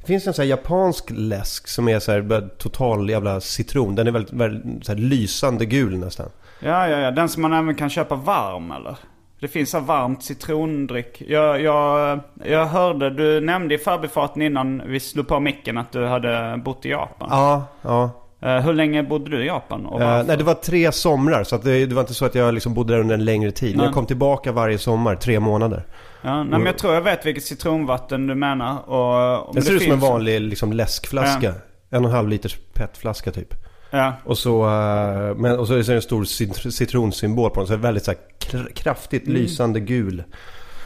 [0.00, 3.94] Det finns en sån här japansk läsk som är så här total jävla citron.
[3.94, 6.30] Den är väldigt, väldigt så här lysande gul nästan.
[6.60, 7.10] Ja, ja, ja.
[7.10, 8.96] Den som man även kan köpa varm eller?
[9.40, 11.22] Det finns så varmt citrondryck.
[11.26, 16.06] Jag, jag, jag hörde, du nämnde i förbifarten innan vi slog på micken att du
[16.06, 17.28] hade bott i Japan.
[17.30, 18.21] Ja, ja.
[18.42, 19.86] Eh, hur länge bodde du i Japan?
[19.86, 20.26] Och Eh, varför?
[20.28, 21.44] nej, det var tre somrar.
[21.44, 23.76] Så det, det var inte så att jag liksom bodde där under en längre tid.
[23.76, 23.84] Nej.
[23.86, 25.84] Jag kom tillbaka varje sommar, tre månader.
[26.22, 28.88] ja, nej, men jag tror jag vet vilket citronvatten du menar.
[28.90, 31.54] Och, och Det ser ut som en vanlig liksom, läskflaska.
[31.90, 33.54] En och en halv liters petflaska typ.
[33.90, 37.66] Ja, Och så, eh, men, och så är det en stor citr- citronsymbol på den.
[37.66, 40.24] Så är väldigt så här, kr- kraftigt lysande gul.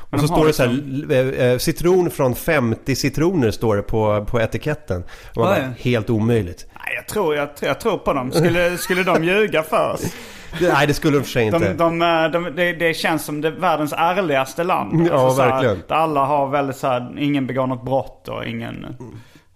[0.01, 0.27] Och Mm.
[0.29, 5.03] Så står det så här, eh, citron från 50 citroner står det på, på etiketten.
[5.31, 5.69] Och man Ja, bara, ja.
[5.79, 6.67] helt omöjligt.
[6.95, 8.33] Jag, tror, jag, jag tror på dem.
[8.33, 10.15] Skulle, skulle de ljuga för oss?
[10.61, 11.59] Nej, det skulle de för sig inte.
[11.59, 15.09] De, de, eh, de, det, det känns som det världens ärligaste land.
[15.11, 15.83] Ja, så här, verkligen.
[15.89, 18.87] där alla har väldigt så här, ingen begår något brott och ingen,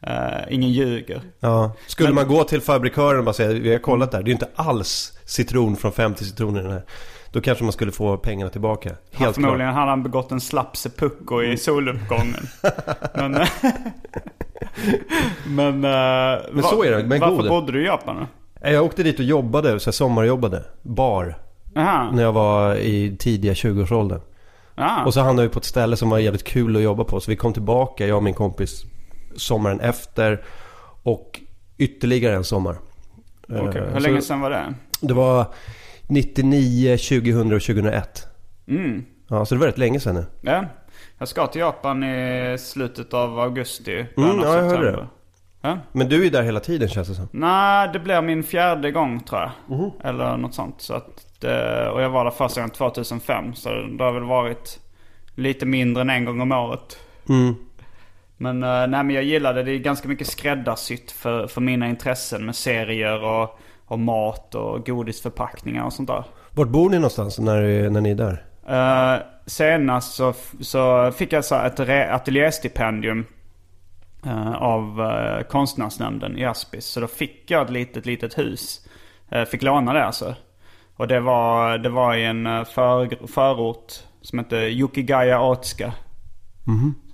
[0.07, 0.13] eh,
[0.51, 1.21] ingen ljuger.
[1.41, 1.73] Ja.
[1.87, 4.19] Skulle Men- man gå till fabrikören och bara säga vi har kollat där.
[4.19, 6.83] Det är ju inte alls citron från 50 citroner i den här.
[7.33, 8.89] Då kanske man skulle få pengarna tillbaka.
[8.89, 9.35] Helt klart.
[9.35, 12.47] förmodligen hade han begått en slapp seppuku i soluppgången.
[13.15, 13.49] men, eh,
[15.47, 17.49] men, eh, Men så är det, men varför god.
[17.49, 18.27] bodde du i Japan då?
[18.67, 20.65] Eh, Jag åkte dit och jobbade, så här sommarjobbade.
[20.83, 21.39] Bar.
[21.75, 22.11] Jaha.
[22.11, 24.21] När jag var i tidiga 20-årsåldern.
[24.75, 25.05] Ja.
[25.05, 27.21] Och så hamnade vi på ett ställe som var jävligt kul att jobba på.
[27.21, 28.83] Så vi kom tillbaka, jag och min kompis,
[29.37, 30.45] sommaren efter.
[31.03, 31.41] Och
[31.79, 32.77] ytterligare en sommar.
[33.49, 34.75] Eh, Hur så länge sedan var det?
[35.01, 35.47] Det var
[36.11, 38.27] 99, 2000 och 2001.
[38.69, 39.05] Mm.
[39.29, 40.27] Ja, så det var rätt länge sedan nu.
[40.41, 40.65] Ja.
[41.19, 44.07] Jag ska till Japan i slutet av augusti.
[44.17, 45.07] Mm, ja, jag hörde det.
[45.61, 45.79] Ja.
[45.93, 47.29] Men du är där hela tiden känns det som.
[47.33, 49.79] Nej, det blir min fjärde gång tror jag.
[49.79, 49.91] Mhm.
[50.05, 50.75] Eller något sånt.
[50.79, 51.45] Så att,
[51.93, 53.55] och jag var där första gången 2005.
[53.55, 54.79] Så det har väl varit
[55.35, 56.99] lite mindre än en gång om året.
[57.29, 57.55] Mm.
[58.37, 59.63] Men, eh, nej, men jag gillar det.
[59.63, 64.87] Det är ganska mycket skräddarsytt för, för mina intressen med serier och, och mat och
[64.87, 66.25] godisförpackningar och sånt där.
[66.51, 68.45] Vart bor ni någonstans när, när ni är där?
[68.71, 73.27] Uh, senast så, så fick jag så ett ateljéstipendium
[74.27, 76.87] eh, av uh, konstnärsnämnden i Aspis.
[76.87, 78.89] Så då fick jag ett litet, litet hus.
[79.35, 80.35] Uh, fick låna det alltså.
[80.97, 85.93] Och det var, det var i en för, förort som hette Yukigaya Otska.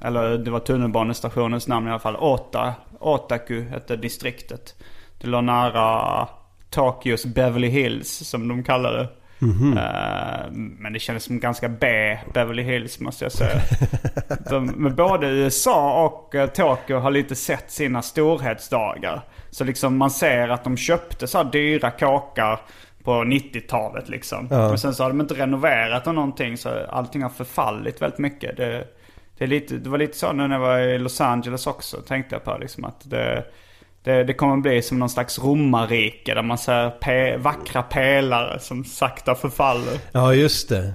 [0.00, 2.16] Eller det var tunnelbanestationens namn i alla fall.
[2.16, 4.74] Ota, Otaku hette distriktet.
[5.20, 6.28] Det låg nära
[6.70, 9.08] Tokyos Beverly Hills som de kallar det.
[9.40, 13.60] Eh, men det kändes som ganska B Beverly Hills måste jag säga.
[14.50, 19.22] de, men både USA och eh, Tokyo har lite sett sina storhetsdagar.
[19.50, 22.60] Så liksom man ser att de köpte så här dyra kåkar
[23.02, 24.48] på 90-talet liksom.
[24.50, 24.68] Ja.
[24.68, 28.56] Men sen så har de inte renoverat och någonting så allting har förfallit väldigt mycket.
[28.56, 28.84] Det,
[29.38, 31.96] det, är lite, det var lite så nu när jag var i Los Angeles också
[31.96, 33.44] tänkte jag på liksom att det,
[34.06, 38.84] det, det kommer bli som någon slags romarrike där man ser pe, vackra pelare som
[38.84, 39.98] sakta förfaller.
[40.12, 40.92] Ja, just det.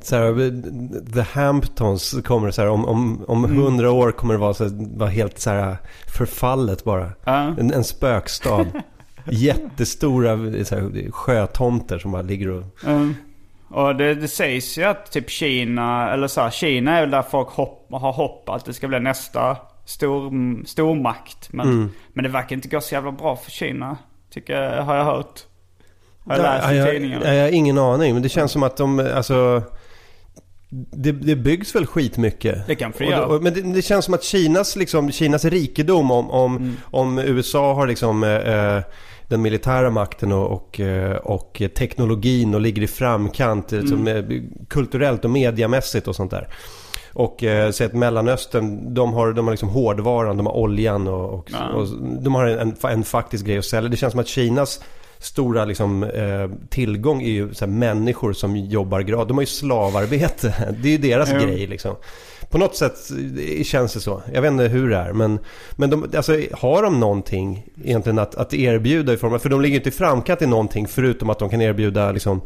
[0.00, 3.56] Så här, The Hamptons kommer så här, om, om, om Mm.
[3.56, 5.76] hundra år kommer det vara, så vara helt så här
[6.06, 7.10] förfallet bara.
[7.24, 7.54] Ja.
[7.58, 8.66] En, en spökstad.
[9.30, 12.64] Jättestora så här, sjötomter som bara ligger och...
[12.86, 13.14] Mm.
[13.68, 17.22] Och det, det sägs ju att typ Kina, eller så här, Kina är väl där
[17.22, 19.56] folk hopp, har hopp att det ska bli nästa
[19.92, 21.52] stor, stormakt.
[21.52, 23.96] Men, men det verkar inte gå så jävla bra för Kina,
[24.30, 25.40] tycker jag, har jag hört.
[26.26, 27.26] Har jag läst i jag, tidningarna.
[27.26, 29.62] jag, jag har ingen aning, men det känns som att de, alltså...
[30.92, 32.66] Det, det byggs väl skitmycket.
[32.66, 36.30] Det kanske Och och- Men det, det känns som att Kinas, liksom, Kinas rikedom om,
[36.30, 36.76] om, Mm.
[36.84, 38.30] om USA har liksom eh,
[38.76, 38.82] eh,
[39.28, 43.84] den militära makten och, och, eh, och teknologin och ligger i framkant Mm.
[43.84, 44.24] liksom, eh,
[44.68, 46.48] kulturellt och mediamässigt och sånt där.
[47.14, 51.34] Och eh, så att Mellanöstern, de har, de har liksom hårdvaran, de har oljan och,
[51.34, 51.68] och, Ja.
[51.68, 51.86] och
[52.22, 53.88] de har en, en faktisk grej att sälja.
[53.88, 54.80] Det känns som att Kinas
[55.18, 59.28] stora liksom, eh, tillgång är ju så här, människor som jobbar gratis.
[59.28, 60.54] De har ju slavarbete.
[60.82, 61.38] Det är ju deras Jo.
[61.46, 61.96] grej liksom.
[62.50, 62.94] På något sätt
[63.58, 64.22] eh, känns det så.
[64.32, 65.12] Jag vet inte hur det är.
[65.12, 65.38] Men,
[65.72, 69.38] men de, alltså, har de någonting egentligen att, att erbjuda i form av...
[69.38, 72.40] För de ligger inte i framkant i någonting förutom att de kan erbjuda liksom,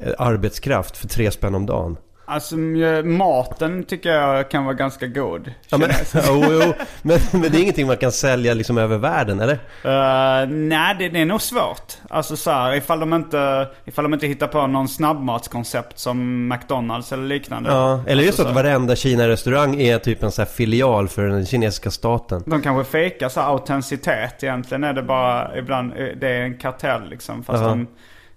[0.00, 1.96] eh, arbetskraft för tre spänn om dagen.
[2.26, 2.56] Alltså
[3.04, 5.52] maten tycker jag kan vara ganska god.
[5.68, 5.90] Ja, men,
[6.28, 6.72] jo, jo.
[7.02, 9.52] Men, men det är ingenting man kan sälja liksom över världen, eller?
[9.84, 11.92] Eh, nej, det, det är nog svårt.
[12.10, 17.12] Alltså så här, ifall de inte, ifall de inte hittar på någon snabbmatskoncept som McDonalds
[17.12, 17.70] eller liknande.
[17.70, 21.08] Ja, eller just alltså, så att så varenda Kina-restaurang är typ en sån här filial
[21.08, 22.42] för den kinesiska staten.
[22.46, 24.42] De kanske fejkar så här autenticitet.
[24.42, 27.44] Egentligen är det bara ibland, eh, det är en kartell liksom.
[27.44, 27.68] Fast Ja.
[27.68, 27.86] de, eh,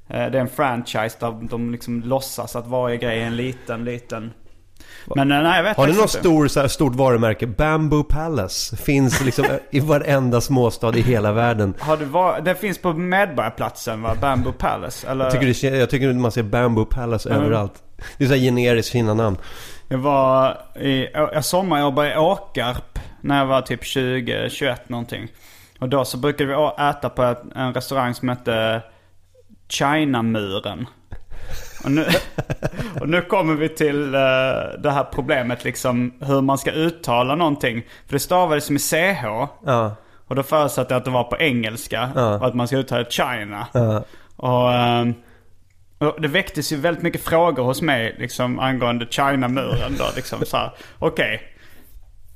[0.07, 4.31] det är en franchise där de liksom låtsas att varje grej är en liten, liten.
[5.15, 7.47] Men eh, nej, jag vet Har ni något stor, så här, stort varumärke?
[7.47, 11.73] Bamboo Palace finns liksom i varenda småstad i hela världen.
[11.79, 14.15] Har du var, det finns på Medborgarplatsen va?
[14.21, 15.07] Bamboo Palace?
[15.07, 15.25] Eller?
[15.25, 17.43] Jag tycker, det, jag tycker man ser Bamboo Palace Mm.
[17.43, 17.73] överallt.
[18.17, 19.37] Det är så här generiskt fina namn.
[19.87, 25.27] Jag var i, jag sommarjobbade i Åkarp när jag var typ 20, 21 någonting.
[25.79, 28.81] Och då så brukade vi äta på ett, en restaurang som hette
[29.69, 30.87] China-muren.
[31.83, 32.05] Och nu,
[33.01, 34.19] och nu kommer vi till eh,
[34.79, 37.83] det här problemet liksom hur man ska uttala någonting.
[38.05, 39.25] För det stavades med CH.
[39.65, 39.95] Ja,
[40.27, 42.09] Och då förutsatte jag att det var på engelska.
[42.15, 42.35] Ja.
[42.35, 43.67] Och att man ska uttala China.
[43.73, 44.03] ja.
[44.35, 45.13] Och, ehm,
[45.97, 49.95] och det väcktes ju väldigt mycket frågor hos mig liksom, angående China-muren.
[49.97, 50.39] Då, liksom,
[50.99, 51.41] Okej,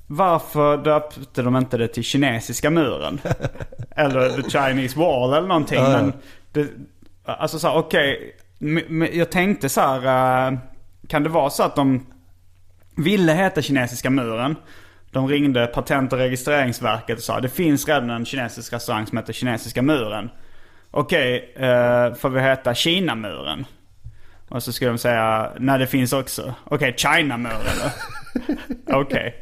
[0.07, 3.21] varför döpte de inte det till kinesiska muren?
[3.95, 5.83] eller the Chinese wall eller någonting.
[5.83, 6.13] Men
[6.51, 6.67] det,
[7.25, 8.35] alltså så här, okej.
[8.61, 10.57] m- jag tänkte så här, eh,
[11.07, 12.05] kan det vara så att de
[12.97, 14.55] ville heta kinesiska muren?
[15.11, 19.33] De ringde Patent och registreringsverket och sa det finns redan en kinesisk restaurang som heter
[19.33, 20.29] Kinesiska muren.
[20.91, 23.65] Okej, eh, får vi heta Kinamuren?
[24.49, 26.53] Och så skulle de säga, nej det finns också.
[26.65, 28.53] Okej, Chinamuren då?
[28.99, 29.35] Okej.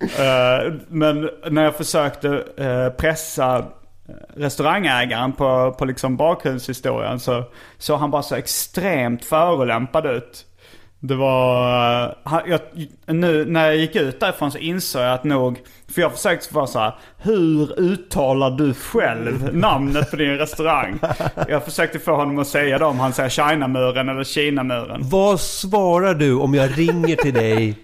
[0.00, 2.44] Eh, men när jag försökte
[2.98, 3.66] pressa
[4.36, 7.44] restaurangägaren på, på liksom bakgrundshistorien så
[7.78, 10.46] såg han bara så extremt förolämpad ut.
[11.02, 12.04] Det var...
[12.26, 12.60] eh, Jag,
[13.14, 15.58] nu när jag gick ut därifrån så insåg jag att nog...
[15.94, 16.94] För jag försökte vara så här.
[17.18, 20.98] Hur uttalar du själv namnet på din restaurang?
[21.48, 25.00] Jag försökte få honom att säga det om han säger Chinamuren eller Kinamuren.
[25.02, 27.74] Vad svarar du om jag ringer till dig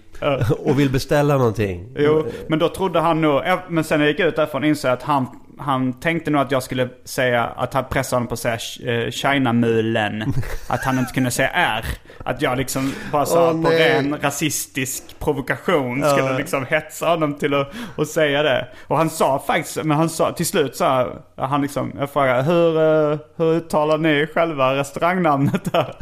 [0.59, 1.95] och vill beställa någonting?
[1.97, 3.41] Jo, men då trodde han nog...
[3.69, 5.27] Men sen när jag gick ut därifrån insåg jag att han,
[5.59, 7.43] han tänkte nog att jag skulle säga...
[7.45, 8.57] Att han pressade honom på att säga
[9.05, 10.33] eh, Chinamulen.
[10.67, 11.85] Att han inte kunde säga R.
[12.25, 13.79] Att jag liksom bara så Åh, på nej.
[13.93, 16.37] ren rasistisk provokation skulle Ja.
[16.37, 18.67] liksom hetsa honom till att, att säga det.
[18.87, 22.77] Och han sa faktiskt, men han sa till slut så han liksom, jag frågade hur,
[23.11, 25.95] eh, hur uttalar ni själva restaurangnamnet där?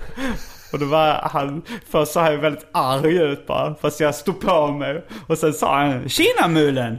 [0.76, 3.76] Och då var han, först så här väldigt arg ut bara.
[3.82, 5.06] Fast jag stod på mig.
[5.28, 6.98] Och sen sa han Kinamulen.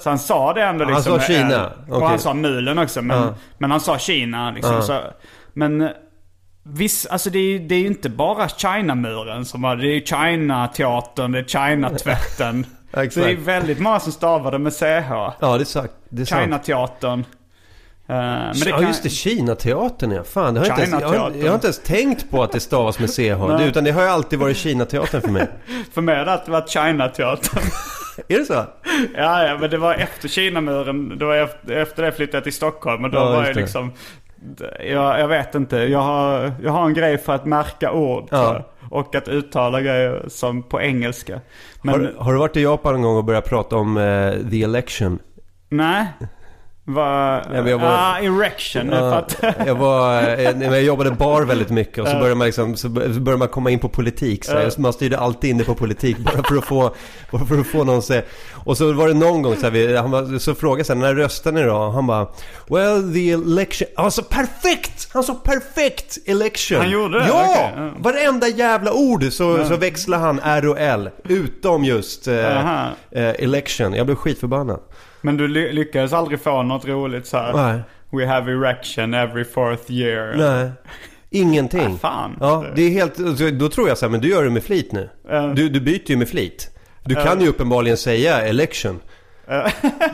[0.00, 1.12] Så han sa det ändå Han liksom.
[1.12, 1.72] sa med Kina.
[1.88, 3.02] Och han sa mulen också.
[3.02, 3.34] Men, Ja.
[3.58, 4.74] men han sa Kina liksom.
[4.74, 4.82] Ja.
[4.82, 5.00] Så,
[5.52, 5.88] men
[6.64, 10.00] Viss, alltså det är, det är ju inte bara China-muren som har, det är ju
[10.04, 12.64] China-teatern, det är China-tvätten.
[12.92, 13.38] Så det är exakt.
[13.38, 15.10] väldigt många som stavar det med CH.
[15.10, 15.34] Ja.
[15.40, 15.90] Det är sant.
[16.28, 17.24] China-teatern.
[18.12, 20.22] Eh, men det ja kan- just det, Kina-teatern ja.
[20.24, 22.52] Fan, det har jag, inte ens, jag, har, jag har inte ens tänkt på att
[22.52, 23.18] det stavas med CH.
[23.58, 25.48] Det, utan det har ju alltid varit Kina-teatern för mig.
[25.94, 27.62] För mig har det alltid varit China-teatern.
[28.28, 28.64] Är det så?
[29.14, 31.18] Ja, ja, men det var efter Kinamuren.
[31.18, 33.04] Det var efter, efter det flyttade jag till Stockholm.
[33.04, 33.92] Och då Ja, var jag liksom...
[34.86, 35.76] Jag, jag vet inte.
[35.76, 38.28] Jag har, jag har en grej för att märka ord.
[38.30, 38.62] Ja.
[38.90, 41.40] Och att uttala grejer som på engelska.
[41.82, 44.62] Men Har, har du varit i Japan en gång och börjat prata om eh, the
[44.62, 45.18] election?
[45.68, 46.06] nej.
[46.84, 48.88] Var, men jag var- Ah, erection.
[48.92, 49.26] Ja,
[49.66, 53.12] jag, var, eh, jag jobbade bar väldigt mycket och så började man, liksom, så bör-
[53.14, 54.44] så började man komma in på politik.
[54.44, 56.94] Så här, man styrde alltid inne på politik bara för att få,
[57.30, 58.22] bara för att få någon säga.
[58.64, 61.52] Och så var det någon gång så, här, han var, så frågade jag när röstar
[61.52, 61.90] ni då?
[61.90, 62.26] Han bara
[62.68, 63.88] Well the election...
[63.96, 65.08] Han sa perfekt!
[65.12, 66.78] Han sa perfekt election!
[66.78, 67.26] Han gjorde det?
[67.28, 67.42] Ja!
[67.44, 67.90] Okej, ja.
[67.98, 71.10] Varenda jävla ord så, så växlade han R och L.
[71.24, 72.34] Utom just eh,
[73.10, 73.94] eh, election.
[73.94, 74.80] Jag blev skitförbannad.
[75.22, 77.52] Men du ly- lyckades aldrig få något roligt så här.
[77.52, 77.80] Nej.
[78.10, 80.34] We have erection every fourth year.
[80.36, 80.70] Nej.
[81.30, 81.94] Ingenting.
[81.94, 82.36] Ah, fan.
[82.40, 83.16] Ja, det är helt...
[83.16, 85.08] så Då tror jag så här, men du gör det med flit nu.
[85.28, 85.40] Ja.
[85.46, 86.68] Du, du byter ju med flit.
[87.04, 89.00] Du kan ju uppenbarligen säga election.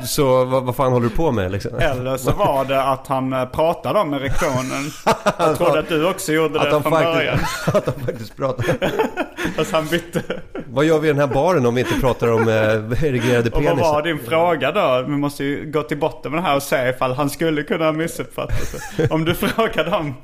[0.04, 1.78] Så vad, vad fan håller du på med liksom?
[1.78, 4.90] Eller så var det att han eh, pratade om erektionen.
[5.38, 7.38] Jag trodde att du också gjorde det Att han, från början.
[7.38, 8.64] faktiskt, att han faktiskt pratar.
[9.56, 10.22] Fast han bytte.
[10.70, 13.62] Vad gör vi i den här baren om vi inte pratar om eh, erigerade Och
[13.62, 14.02] vad var penisar?
[14.02, 15.04] din fråga då?
[15.08, 17.84] Vi måste ju gå till botten med det här och se ifall han skulle kunna
[17.84, 19.10] ha missuppfattat det.
[19.10, 20.14] Om du frågade om...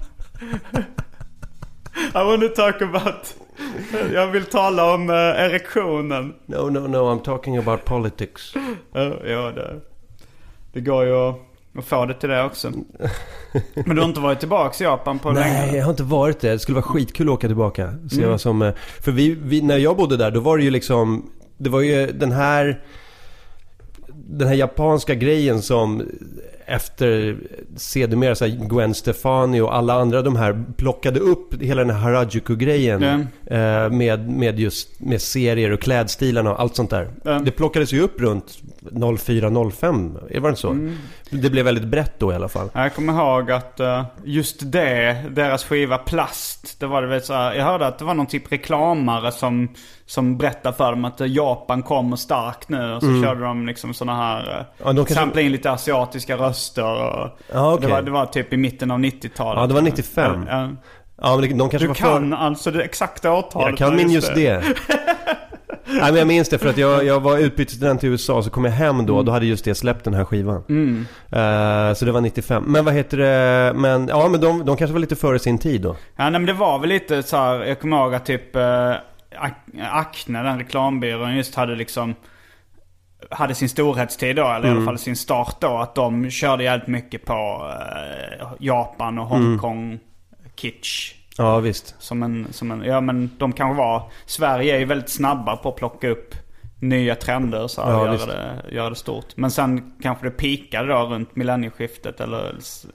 [2.14, 3.34] I want to talk about...
[4.14, 6.34] Jag vill tala om uh, erektionen.
[6.46, 8.54] No, no, no, I'm talking about politics.
[8.92, 9.80] Ja, ja, det,
[10.72, 11.36] det går ju att...
[11.78, 12.70] Och få det till det också.
[13.86, 15.46] Men du har inte varit tillbaka i Japan på länge?
[15.66, 16.50] Nej, jag har inte varit det.
[16.50, 17.94] Det skulle vara skitkul att åka tillbaka.
[18.10, 18.30] Se Mm.
[18.30, 18.62] vad som...
[18.62, 21.30] eh, För vi, vi, när jag bodde där, då var det ju liksom...
[21.58, 22.80] Det var ju den här...
[24.14, 26.02] Den här japanska grejen som
[26.66, 27.36] efter
[27.76, 33.02] sedermera så Gwen Stefani och alla andra de här plockade upp hela den här Harajuku-grejen.
[33.46, 37.08] Eh, med, med just med serier och klädstilarna och allt sånt där.
[37.24, 37.38] Ja.
[37.38, 38.58] Det plockades ju upp runt
[38.92, 40.70] 04-05, var det inte så?
[40.70, 40.96] Mm.
[41.30, 42.68] Det blev väldigt brett då i alla fall.
[42.74, 46.80] Jag kommer ihåg att eh, just det, deras skiva Plast.
[46.80, 49.68] Det var det väl så här, jag hörde att det var någon typ reklamare som,
[50.06, 52.92] som berättade för dem att eh, Japan kommer starkt nu.
[52.94, 54.54] Och så körde de liksom sådana här, Mm.
[54.56, 56.84] Ja, ja, de kanske- samplade in lite asiatiska röster.
[56.84, 57.86] Och Ja, okej.
[57.86, 59.60] det, var, det var typ i mitten av 90-talet.
[59.60, 60.46] Ja, det var 95.
[60.48, 60.68] Ja,
[61.22, 62.36] Ja, men de kanske Du var kan för...
[62.36, 63.68] alltså det exakta årtalet.
[63.68, 64.62] Jag kan Ja, min just det.
[66.00, 68.64] Nej men jag minns det för att jag, jag var utbytesstudent i USA så kom
[68.64, 69.22] jag hem då.
[69.22, 70.62] Då hade just det släppt den här skivan.
[70.68, 71.06] Mm.
[71.32, 72.64] Eh, så det var 95.
[72.66, 73.72] Men vad heter det?
[73.78, 75.88] Men ja men de, de kanske var lite före sin tid då.
[76.16, 79.54] Ja, nej, men det var väl lite så här, jag kommer ihåg att typ Ac-
[79.90, 82.14] Acne, den reklambyrån, just hade liksom
[83.30, 84.76] hade sin storhetstid då, eller i Mm.
[84.76, 85.76] alla fall sin start då.
[85.78, 89.98] Att de körde jävligt mycket på eh, Japan och Hongkong
[90.56, 91.12] kitsch.
[91.38, 91.94] Ja visst.
[91.98, 95.68] Som en, som en, ja men de kanske var, Sverige är ju väldigt snabba på
[95.68, 96.34] att plocka upp
[96.80, 99.36] nya trender så här, Ja, göra det, göra det stort.
[99.36, 102.86] Men sen kanske det pikade då runt millennieskiftet eller s-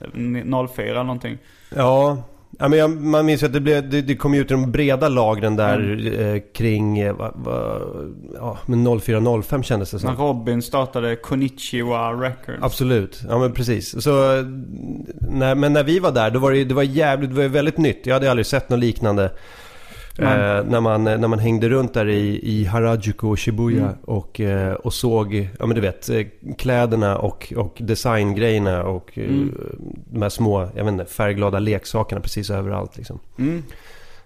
[0.74, 1.38] 04 eller någonting.
[1.76, 2.16] Ja.
[2.58, 5.08] Ja, men jag, man minns ju att det, blev, det, det kom ut de breda
[5.08, 7.80] lagren där eh, kring, eh, va, va,
[8.34, 10.10] ja men 04-05 kändes det som.
[10.10, 12.58] När Robin startade Konichiwa Records.
[12.62, 14.02] Absolut, ja men precis.
[14.02, 14.44] Så, eh,
[15.30, 17.78] när, men när vi var där, då var det, det var jävligt, det var väldigt
[17.78, 18.06] nytt.
[18.06, 19.30] Jag hade aldrig sett något liknande.
[20.18, 23.96] Eh, när, man, när man hängde runt där i, i Harajuku och Shibuya Mm.
[24.04, 26.26] och, eh, och såg, ja men du vet, eh,
[26.58, 29.54] kläderna och, och designgrejerna och eh, Mm.
[30.12, 33.18] de här små, jag vet inte, färgglada leksakerna precis överallt liksom.
[33.38, 33.62] Mm.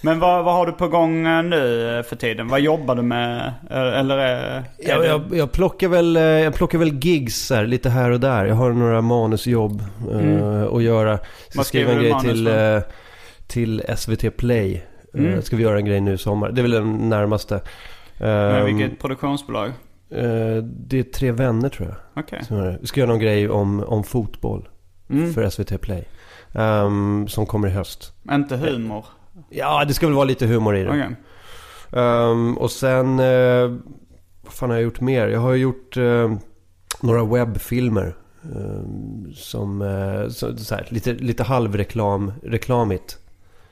[0.01, 2.49] Men vad, vad har du på gång eh, nu eh, för tiden?
[2.49, 3.53] Vad jobbar du med?
[3.71, 7.67] Eh, Eller är, Jag, det- jag, jag, plockar väl, eh, jag plockar väl gigs här,
[7.67, 8.45] lite här och där.
[8.45, 10.77] Jag har några manusjobb eh, Mm.
[10.77, 11.19] att göra.
[11.19, 12.79] Ska Vad skriver grej du manus till, eh,
[13.47, 14.85] till SVT Play.
[15.15, 15.35] Mm.
[15.35, 16.53] Eh, ska vi göra en grej nu i sommar.
[16.53, 17.61] Det är väl den närmaste.
[18.19, 19.69] med Um, vilket produktionsbolag?
[20.11, 22.25] eh, det är tre vänner tror jag.
[22.49, 22.79] Det.
[22.81, 24.69] Vi ska göra någon grej om, om fotboll
[25.11, 25.33] Mm.
[25.35, 26.05] för SVT Play.
[26.53, 28.13] Ehm, som kommer i höst.
[28.33, 29.05] Inte humor?
[29.51, 30.89] Ja, det ska väl vara lite humor i det.
[30.89, 31.17] Okej.
[32.03, 33.77] Ehm, och sen, eh,
[34.43, 35.29] vad fan har jag gjort mer?
[35.29, 36.33] Jag har gjort eh,
[37.03, 38.17] några webbfilmer.
[38.45, 43.19] ehm, som, eh, så, så här, lite, lite halvreklam, reklamigt.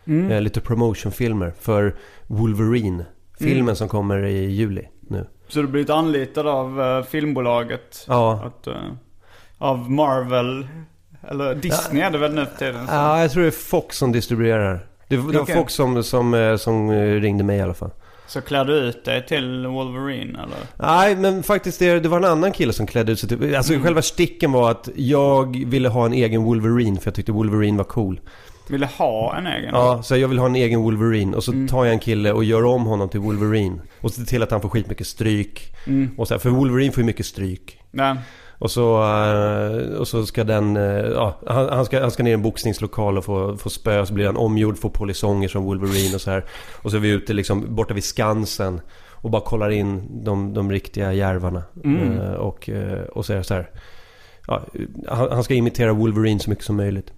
[0.06, 0.30] Mm.
[0.30, 1.94] Eh, lite promotionfilmer för
[2.26, 3.04] Wolverine.
[3.38, 5.26] Filmen som kommer i juli nu.
[5.48, 8.04] Så du har blivit anlitad av eh, filmbolaget?
[8.08, 8.42] Ja.
[8.44, 8.74] Att, eh,
[9.58, 10.66] av Marvel?
[11.28, 12.86] Eller Disney är det väl nu för tiden?
[12.86, 12.92] så.
[12.92, 14.86] Ja, jag tror det är Fox som distribuerar.
[15.08, 15.54] Det, var- det var Okej.
[15.54, 16.90] Fox som, som, som
[17.20, 17.90] ringde mig i alla fall.
[18.26, 20.56] Så klär du ut dig till Wolverine eller?
[20.76, 23.56] Nej, men faktiskt det, det var en annan kille som klädde ut sig till...
[23.56, 23.84] Alltså Mm.
[23.84, 27.84] själva sticken var att jag ville ha en egen Wolverine för jag tyckte Wolverine var
[27.84, 28.20] cool.
[28.68, 29.70] Ville ha en egen?
[29.74, 31.36] Ja, så jag vill ha en egen Wolverine.
[31.36, 31.68] Och så Mm.
[31.68, 33.80] tar jag en kille och gör om honom till Wolverine.
[34.00, 35.74] Och ser till att han får skitmycket stryk.
[35.86, 36.10] Mm.
[36.18, 37.78] Och så här, för Wolverine får ju mycket stryk.
[37.90, 38.16] Nej.
[38.58, 42.34] Och så, eh, och så ska den, eh, ja, han, ska, han ska ner i
[42.34, 44.06] en boxningslokal och få, få spö.
[44.06, 46.44] Så blir han omgjord, får polisonger som Wolverine och så här.
[46.82, 48.80] Och så är vi ute liksom borta vid Skansen.
[49.10, 51.62] Och bara kollar in de, de riktiga järvarna.
[51.84, 52.20] Mm.
[52.20, 52.70] Eh, och,
[53.12, 53.70] och så är det så här.
[54.46, 54.62] Ja,
[55.30, 57.12] han ska imitera Wolverine så mycket som möjligt.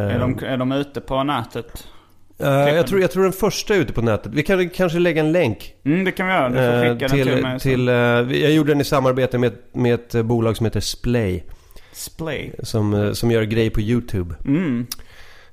[0.00, 1.86] Är de, är de ute på nätet?
[2.38, 4.32] eh, jag, tror, jag tror den första är ute på nätet.
[4.34, 5.74] Vi kan kanske lägga en länk.
[5.84, 6.48] Mm, det kan vi göra.
[6.48, 7.60] Du får eh, skicka den till till, mig.
[7.60, 7.94] till, eh,
[8.42, 11.44] jag gjorde den i samarbete med, med ett bolag som heter Splay.
[11.92, 12.52] Splay.
[12.62, 14.34] Som, som gör grejer på YouTube.
[14.46, 14.86] Mm.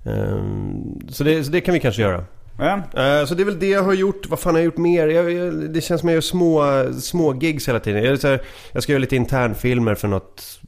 [0.06, 2.26] Ehm, så, det, så det kan vi kanske göra.
[2.60, 2.82] Ja.
[3.28, 4.30] Så det är väl det jag har gjort.
[4.30, 5.08] Vad fan har jag gjort mer?
[5.08, 6.64] Jag, jag, det känns som jag gör små,
[7.02, 8.04] små gigs hela tiden.
[8.04, 8.42] Jag, här,
[8.72, 10.60] jag ska göra lite internfilmer för något,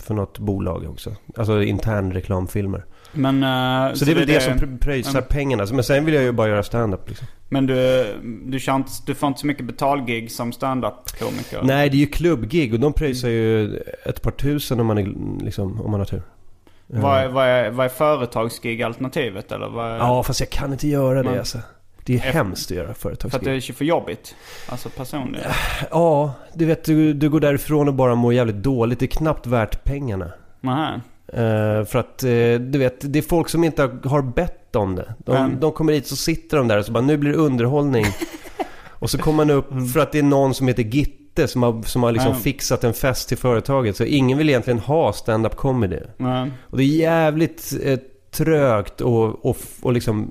[0.00, 1.16] för något bolag också.
[1.36, 2.84] Alltså intern reklamfilmer.
[3.16, 5.24] Men, eh, Så, det är väl det, som pr- pröjsar Mm.
[5.28, 5.66] pengarna.
[5.72, 7.26] Men sen vill jag ju bara göra stand-up liksom.
[7.48, 8.06] Men du,
[8.46, 11.60] du, kör inte, du får inte så mycket betalgig som stand-up-komiker?
[11.62, 15.08] Nej, det är ju klubbgig och de pröjsar ju ett par tusen om man, är,
[15.44, 16.22] liksom, om man har tur.
[16.86, 19.68] Vad är, vad är, vad är företagsgig-alternativet eller?
[19.68, 21.58] Vad är, Ja, fast jag kan inte göra det Man- alltså.
[22.04, 23.42] Det är Efter- hemskt att göra För att företagsgig.
[23.52, 24.34] det är för jobbigt.
[24.68, 25.50] Alltså personligen.
[25.90, 28.98] Ja, du vet du, du går därifrån och bara mår jävligt dåligt.
[28.98, 30.32] Det är knappt värt pengarna.
[30.60, 31.00] Nähä.
[31.32, 34.94] Eh, för att eh, du vet, det är folk som inte har- har bett om
[34.96, 35.14] det.
[35.18, 35.60] De, Mm.
[35.60, 38.04] de kommer hit så sitter de där och så bara nu blir det underhållning.
[38.90, 39.86] och så kommer man upp Mm.
[39.86, 42.38] för att det är någon som heter Gitte som har, som har liksom Ja.
[42.38, 43.96] fixat en fest till företaget.
[43.96, 45.98] Så ingen vill egentligen ha stand-up comedy.
[46.70, 47.98] Och det är jävligt eh,
[48.30, 50.30] trögt och, och, och liksom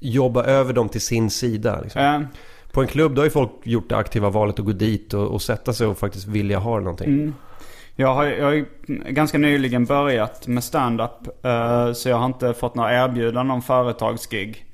[0.00, 1.80] jobba över dem till sin sida.
[1.82, 2.26] Liksom.
[2.72, 5.26] På en klubb då har ju folk gjort det aktiva valet att gå dit och,
[5.28, 7.32] och sätta sig och faktiskt vilja ha någonting.
[7.98, 8.08] Mm.
[8.08, 8.64] Jag har, jag har
[9.10, 11.44] ganska nyligen börjat med stand-up.
[11.44, 14.64] eh, så jag har inte fått några erbjudanden om företagsgig.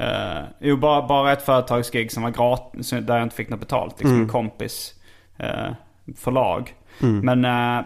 [0.00, 4.00] Uh, jo, bara, bara ett företagsgig som var gratis, där jag inte fick något betalt.
[4.00, 4.94] Liksom en kompis
[5.36, 5.72] eh,
[6.16, 6.74] förlag.
[7.22, 7.84] Men, eh,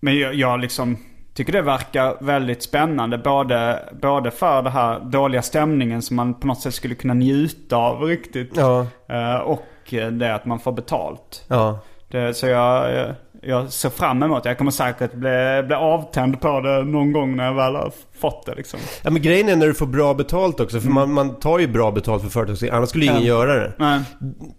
[0.00, 0.96] men jag, jag liksom
[1.34, 3.18] tycker det verkar väldigt spännande.
[3.18, 7.76] Både, både för den här dåliga stämningen som man på något sätt skulle kunna njuta
[7.76, 8.56] av riktigt.
[8.56, 11.44] Ja, eh, och det att man får betalt.
[11.48, 11.78] ja.
[12.08, 13.14] Det, så jag,
[13.46, 14.48] jag, ser fram emot det.
[14.48, 18.46] Jag kommer säkert bli, bli avtänd på det någon gång när jag väl har fått
[18.46, 18.80] det liksom.
[19.02, 20.80] Ja men grejen är när du får bra betalt också.
[20.80, 22.70] För man, man tar ju bra betalt för företagsgig.
[22.70, 23.28] Annars skulle ingen Mm.
[23.28, 23.72] Göra det.
[23.78, 24.00] Nej.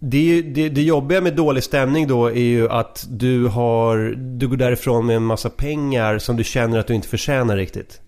[0.00, 4.14] Det, det, det jobbiga med dålig stämning då är ju att du har...
[4.16, 8.00] Du går därifrån med en massa pengar som du känner att du inte förtjänar riktigt.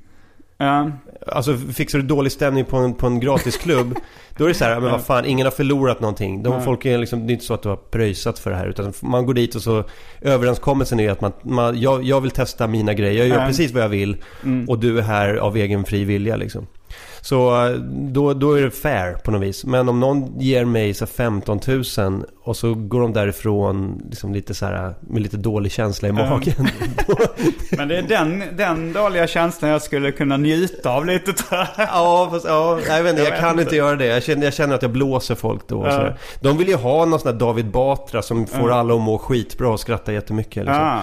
[0.58, 0.90] Ja.
[1.26, 3.94] Alltså fixar du dålig stämning på en, på en gratisklubb
[4.38, 6.42] Då är det så här, men vad fan, ingen har förlorat någonting.
[6.42, 6.64] De Nej.
[6.64, 8.66] folk är liksom, det är inte så att du har pröjsat för det här.
[8.66, 9.84] Utan man går dit och så
[10.20, 13.18] Överenskommelsen är att man, man jag, jag vill testa mina grejer.
[13.18, 13.46] Jag gör Ja.
[13.46, 14.16] precis vad jag vill.
[14.44, 14.68] Mm.
[14.68, 16.66] Och du är här av egen fri vilja liksom.
[17.20, 19.64] Så eh, då, då är det fair på något vis.
[19.64, 21.60] Men om någon ger mig så här 15
[21.98, 26.12] 000 och så går de därifrån liksom lite så här, med lite dålig känsla i
[26.12, 26.68] magen.
[27.76, 31.68] Men det är den, den dåliga känslan jag skulle kunna njuta av lite tror jag.
[31.76, 34.06] Ja, fast, ja jag, vet inte, jag, Jag kan vet inte göra det.
[34.06, 35.86] Jag känner, jag känner att jag blåser folk då.
[35.86, 36.12] Ja.
[36.40, 38.74] De vill ju ha någon sån där David Batra som får Ja.
[38.74, 40.56] alla att må skitbra och skratta jättemycket.
[40.64, 40.74] Liksom.
[40.74, 41.00] Ja.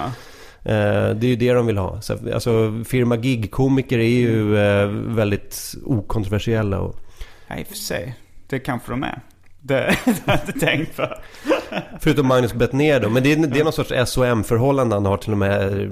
[0.66, 2.01] Eh, det är ju det de vill ha.
[2.01, 6.80] Så, alltså, firma gig-komiker är ju eh, väldigt okontroversiella.
[6.80, 6.99] Och,
[7.47, 8.16] Ja, i och för sig.
[8.47, 9.22] Det kanske de är.
[9.61, 11.07] Det, det har jag inte tänkt på.
[11.99, 13.09] förutom Magnus Bettner då.
[13.09, 15.89] Men det är, det är någon sorts SOM-förhållande han har till med eh,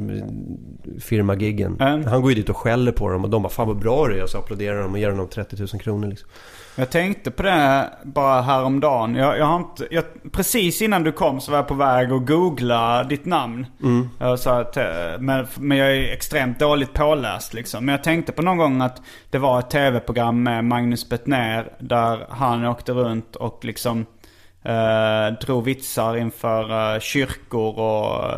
[0.99, 1.77] firma-giggen.
[1.79, 2.05] Mm.
[2.05, 4.17] Han går ju dit och skäller på dem och de bara 'Fan vad bra du
[4.17, 6.29] är' och så applåderar de och ger dem 30 000 kronor liksom.
[6.75, 9.15] Jag tänkte på det bara häromdagen.
[9.15, 12.25] Jag, jag har inte, jag, precis innan du kom så var jag på väg att
[12.25, 13.65] googla ditt namn.
[13.83, 14.37] Mm.
[14.37, 14.83] Sa att, eh,
[15.19, 17.85] men, men jag är extremt dåligt påläst liksom.
[17.85, 22.27] Men jag tänkte på någon gång att det var ett tv-program med Magnus Bettner där
[22.29, 24.05] han åkte runt och liksom
[24.63, 28.31] eh, drog vitsar inför eh, kyrkor och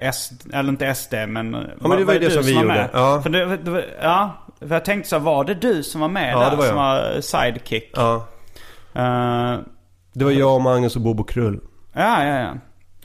[0.00, 1.52] eh, SD, eller inte SD men...
[1.80, 2.90] Ja men det var ju det som vi gjorde.
[2.92, 3.20] Ja.
[3.22, 6.32] För det, det, ja, för jag tänkte så här, var det du som var med
[6.32, 6.50] Ja, där?
[6.50, 7.90] det var som var sidekick?
[7.94, 8.26] Ja.
[8.94, 9.58] Eh,
[10.12, 11.60] Det var jag, Magnus och Bobo Krull.
[11.92, 12.50] ja, ja, ja.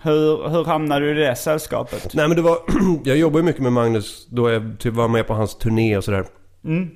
[0.02, 2.14] Hur, hur hamnade du i det sällskapet?
[2.14, 2.58] Nej men det var,
[3.04, 6.04] jag jobbar ju mycket med Magnus då jag typ var med på hans turné och
[6.04, 6.26] sådär.
[6.66, 6.90] Mm.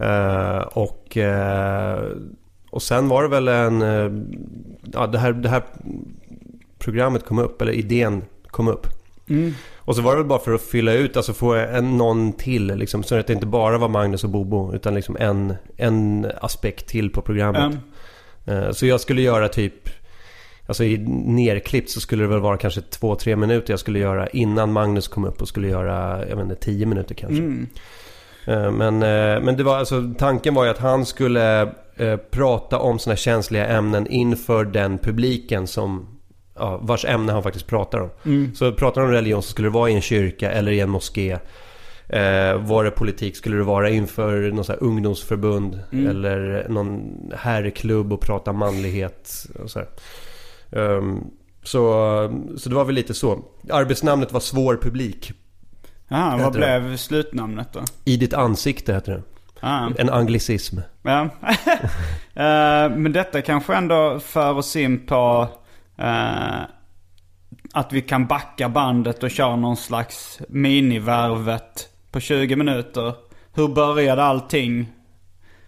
[0.00, 1.98] Eh, och, eh,
[2.70, 4.10] och sen var det väl en, eh,
[4.92, 5.62] ja det här, det här
[6.78, 8.86] programmet kom upp, eller idén kom upp.
[9.30, 9.54] Mm.
[9.76, 12.66] Och så var det väl bara för att fylla ut, alltså få en, någon till
[12.66, 13.02] liksom.
[13.02, 17.10] Så att det inte bara var Magnus och Bobo, utan liksom en, en aspekt till
[17.10, 17.78] på programmet.
[18.46, 18.62] Mm.
[18.64, 19.90] Eh, Så jag skulle göra typ
[20.66, 24.26] Alltså i nerklippt så skulle det väl vara kanske två, tre minuter jag skulle göra
[24.26, 27.42] innan Magnus kom upp och skulle göra, jag vet inte, tio minuter kanske.
[27.42, 27.66] Mm.
[28.46, 31.72] Eh, Men, eh, men det var alltså, tanken var ju att han skulle
[32.30, 36.06] prata om sådana känsliga ämnen inför den publiken som,
[36.60, 38.10] ja, vars ämne han faktiskt pratar om.
[38.24, 38.54] Mm.
[38.54, 40.90] Så pratar han om religion så skulle det vara i en kyrka eller i en
[40.90, 41.38] moské.
[42.08, 46.06] Eh, var det politik skulle det vara inför någon sån här ungdomsförbund Mm.
[46.06, 47.02] eller någon
[47.36, 49.46] herrklubb och prata manlighet.
[49.62, 49.80] Och så.
[50.72, 51.24] Ehm,
[51.62, 51.82] så,
[52.56, 53.44] så det var väl lite så.
[53.70, 55.32] Arbetsnamnet var Svår publik.
[56.08, 56.58] Ja, vad det?
[56.58, 57.80] blev slutnamnet då?
[58.04, 59.22] I ditt ansikte heter det.
[59.60, 59.90] Ja.
[59.98, 60.78] En anglicism.
[61.02, 61.28] Ja.
[62.34, 65.48] Eh, men detta kanske ändå för oss in på
[66.00, 66.60] eh,
[67.74, 73.14] att vi kan backa bandet och köra någon slags minivärvet på 20 minuter.
[73.54, 74.86] Hur började allting?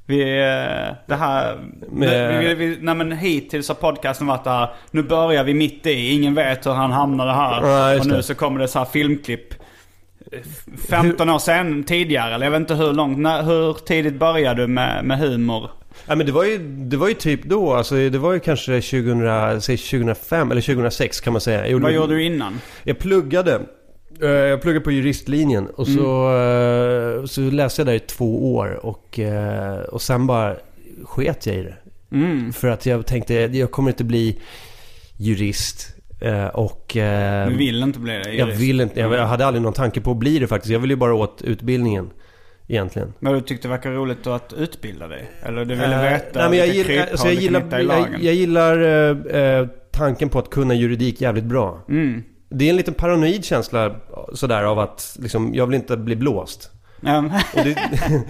[0.07, 1.59] Vi, eh, det här,
[1.91, 4.71] Med- vi, vi, nej men hittills har podcasten varit det här.
[4.91, 7.67] Nu börjar vi mitt i, ingen vet hur han hamnade här.
[7.67, 9.55] Ja, och nu så kommer det så här filmklipp.
[10.89, 13.19] 15 år sen tidigare, eller jag vet inte hur långt.
[13.19, 15.71] När, hur tidigt började du med, med humor?
[16.07, 18.81] Ja men det var ju, det var ju typ då, alltså det var ju kanske
[18.81, 21.69] 2000, säg 2005 eller 2006 kan man säga.
[21.69, 22.61] Jag Vad gjorde du innan?
[22.85, 23.61] Jag pluggade.
[24.23, 28.81] Eh, Jag pluggade på juristlinjen och så, eh, så läste jag där i två år
[28.87, 30.57] och, eh, och sen bara
[31.05, 31.75] sket jag i det.
[32.13, 32.53] Mm.
[32.53, 34.39] För att jag tänkte, jag kommer inte bli
[35.17, 35.89] jurist.
[36.53, 36.91] Och
[37.49, 38.19] Du vill inte bli det?
[38.35, 38.61] jag jurist.
[38.63, 40.73] vill inte, jag hade aldrig någon tanke på att bli det faktiskt.
[40.73, 42.11] Jag ville ju bara åt utbildningen
[42.73, 43.13] egentligen.
[43.19, 45.31] Men du tyckte det verkar roligt att utbilda dig?
[45.43, 48.79] Eller du ville Eh, veta nej, men jag, gillar, alltså jag, gillar, jag, jag gillar
[49.35, 51.85] eh, tanken på att kunna juridik jävligt bra.
[51.89, 52.23] Mm.
[52.49, 53.97] Det är en liten paranoid känsla
[54.35, 56.71] sådär av att liksom, jag vill inte bli blåst.
[57.07, 57.77] Ehm, Och det,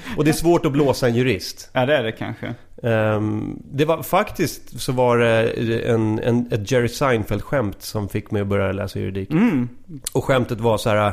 [0.17, 1.71] och det är svårt att blåsa en jurist.
[1.73, 2.55] ja, det är det kanske.
[2.83, 5.51] Ehm, det var faktiskt så var det
[5.89, 9.31] en, en, ett Jerry Seinfeld-skämt som fick mig att börja läsa juridik.
[9.31, 9.69] Mm.
[10.13, 11.13] Och skämtet var så här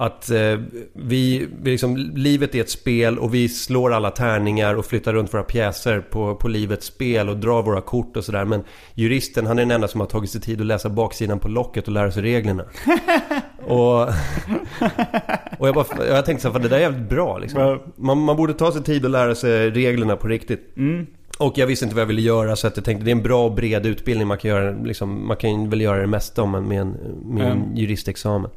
[0.00, 0.58] att eh,
[0.92, 5.34] vi, vi liksom, livet är ett spel och vi slår alla tärningar och flyttar runt
[5.34, 8.44] våra pjäser på, på livets spel och drar våra kort och sådär.
[8.44, 11.48] Men juristen, han är den enda som har tagit sig tid att läsa baksidan på
[11.48, 12.64] locket och lära sig reglerna.
[13.66, 14.00] och,
[15.58, 17.80] och jag, bara, jag tänkte så här, fan, det där är jävligt bra liksom.
[17.96, 20.76] Man, man borde ta sig tid att lära sig reglerna på riktigt.
[20.76, 21.06] Mm.
[21.38, 23.22] Och jag visste inte vad jag ville göra så att jag tänkte det är en
[23.22, 24.28] bra och bred utbildning.
[24.28, 26.90] Man kan, göra, liksom, man kan väl göra det mesta om man med en,
[27.24, 27.76] med en Mm.
[27.76, 28.50] juristexamen.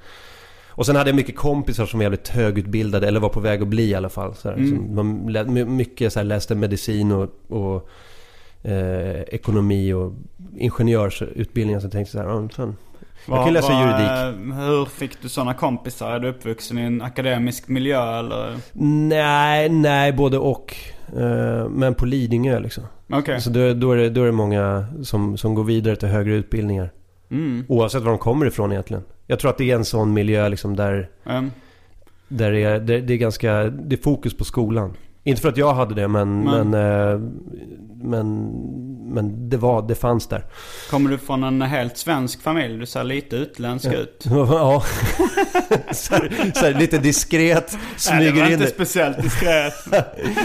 [0.71, 3.67] Och sen hade jag mycket kompisar som var jävligt högutbildade, eller var på väg att
[3.67, 4.35] bli i alla fall.
[4.35, 4.95] Så här, Mm.
[4.95, 7.89] man lä- mycket så här, läste medicin och, och
[8.63, 10.13] eh, ekonomi och
[10.57, 11.79] ingenjörsutbildningar.
[11.79, 12.75] Så jag tänkte så här, ja, fan.
[13.27, 14.51] Jag kan läsa juridik.
[14.51, 16.11] eh, Hur fick du sådana kompisar?
[16.11, 18.55] Är du uppvuxen i en akademisk miljö eller?
[19.09, 20.75] Nej, nej, både och.
[21.17, 22.83] Eh, men på Lidingö liksom.
[23.13, 23.41] Okej.
[23.41, 26.33] Så då, då, är det, då är det många som, som går vidare till högre
[26.35, 26.89] utbildningar.
[27.31, 27.65] Mm.
[27.69, 29.03] Oavsett var de kommer ifrån egentligen.
[29.31, 31.51] Jag tror att det är en sån miljö liksom där, Ehm,
[32.27, 34.93] där det, är, där det är ganska, det är fokus på skolan.
[35.23, 37.19] Inte för att jag hade det men, Men- men, eh,
[38.03, 38.45] men,
[39.13, 40.43] men det var, det fanns där.
[40.89, 42.77] kommer du från en helt svensk familj?
[42.79, 44.25] Du ser lite utländsk ut.
[44.29, 44.83] ja.
[45.91, 48.69] så här, så här, lite diskret, Nej, det smyger var in inte det.
[48.71, 49.73] speciellt diskret.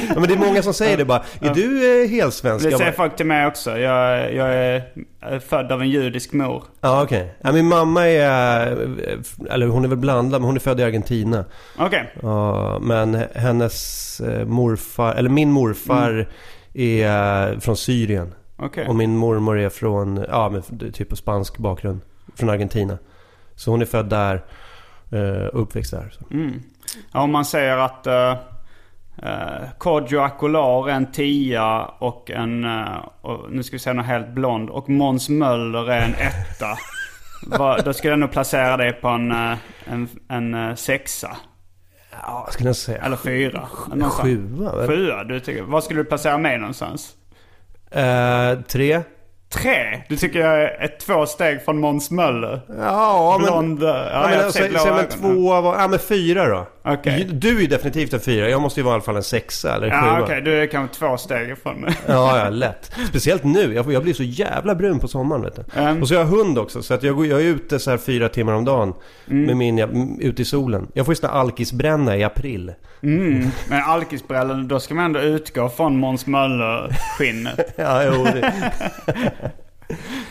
[0.08, 1.24] Ja, men det är många som säger det bara.
[1.40, 2.64] Är du eh, helsvensk?
[2.70, 3.78] Det säger folk till mig också.
[3.78, 4.82] Jag, jag är
[5.40, 6.64] född av en judisk mor.
[6.80, 7.34] Ja okej.
[7.40, 10.82] Ja, min mamma är, eh, eller hon är väl blandad men hon är född i
[10.82, 11.44] Argentina.
[11.78, 12.12] Okej.
[12.22, 16.28] Ja, men hennes eh, morfar, eller min morfar
[16.74, 18.34] är eh, från Syrien.
[18.56, 18.88] Okej.
[18.88, 22.00] Och min mormor är från, ja men typ på spansk bakgrund.
[22.36, 22.98] Från Argentina.
[23.54, 24.44] Så hon är född där
[25.12, 26.14] eh, och uppväxt där.
[26.30, 26.62] Mm.
[27.12, 28.06] Ja, om man säger att
[29.22, 34.06] uh, Kodjo Akolor är en tia och en, eh, och, nu ska vi säga något
[34.06, 36.78] helt blond, och Måns Möller är en etta.
[37.58, 41.36] Va, då skulle jag nog placera dig på en, eh, en, en eh, sexa.
[42.22, 43.02] Ja, vad skulle jag säga?
[43.02, 43.68] Eller fyra.
[44.10, 44.86] Sjua?
[44.86, 45.62] Sjua, du tycker.
[45.62, 47.14] Var skulle du placera mig någonstans?
[47.90, 49.02] Eh, tre?
[49.48, 50.02] Tre?
[50.08, 52.60] Du tycker jag är två steg från Måns Möller?
[52.78, 53.46] Ja, men...
[53.46, 54.44] Blond, ja, Ja, jag men,
[54.76, 56.66] alltså, men två, var- ja men fyra då.
[56.84, 57.28] Okej.
[57.32, 58.48] Du är definitivt en fyra.
[58.48, 60.22] Jag måste ju vara i alla fall en sexa eller Ja, sjua.
[60.24, 60.40] okej.
[60.42, 61.94] Du är kanske två steg ifrån mig.
[62.06, 62.92] Ja, ja, lätt.
[63.08, 63.74] Speciellt nu.
[63.74, 65.80] Jag, jag blir så jävla brun på sommaren vet du.
[65.80, 66.02] Mm.
[66.02, 66.82] Och så har jag hund också.
[66.82, 68.94] Så att jag, går, jag är ute så här fyra timmar om dagen.
[69.30, 69.42] Mm.
[69.44, 69.88] Med min, ja,
[70.20, 70.88] ute i solen.
[70.94, 72.72] Jag får ju sån alkisbränna i april.
[73.02, 73.48] Mm.
[73.68, 77.72] Men alkisbrällan, då ska man ändå utgå från Måns Möller-skinnet.
[77.76, 78.52] Ja, jo, det,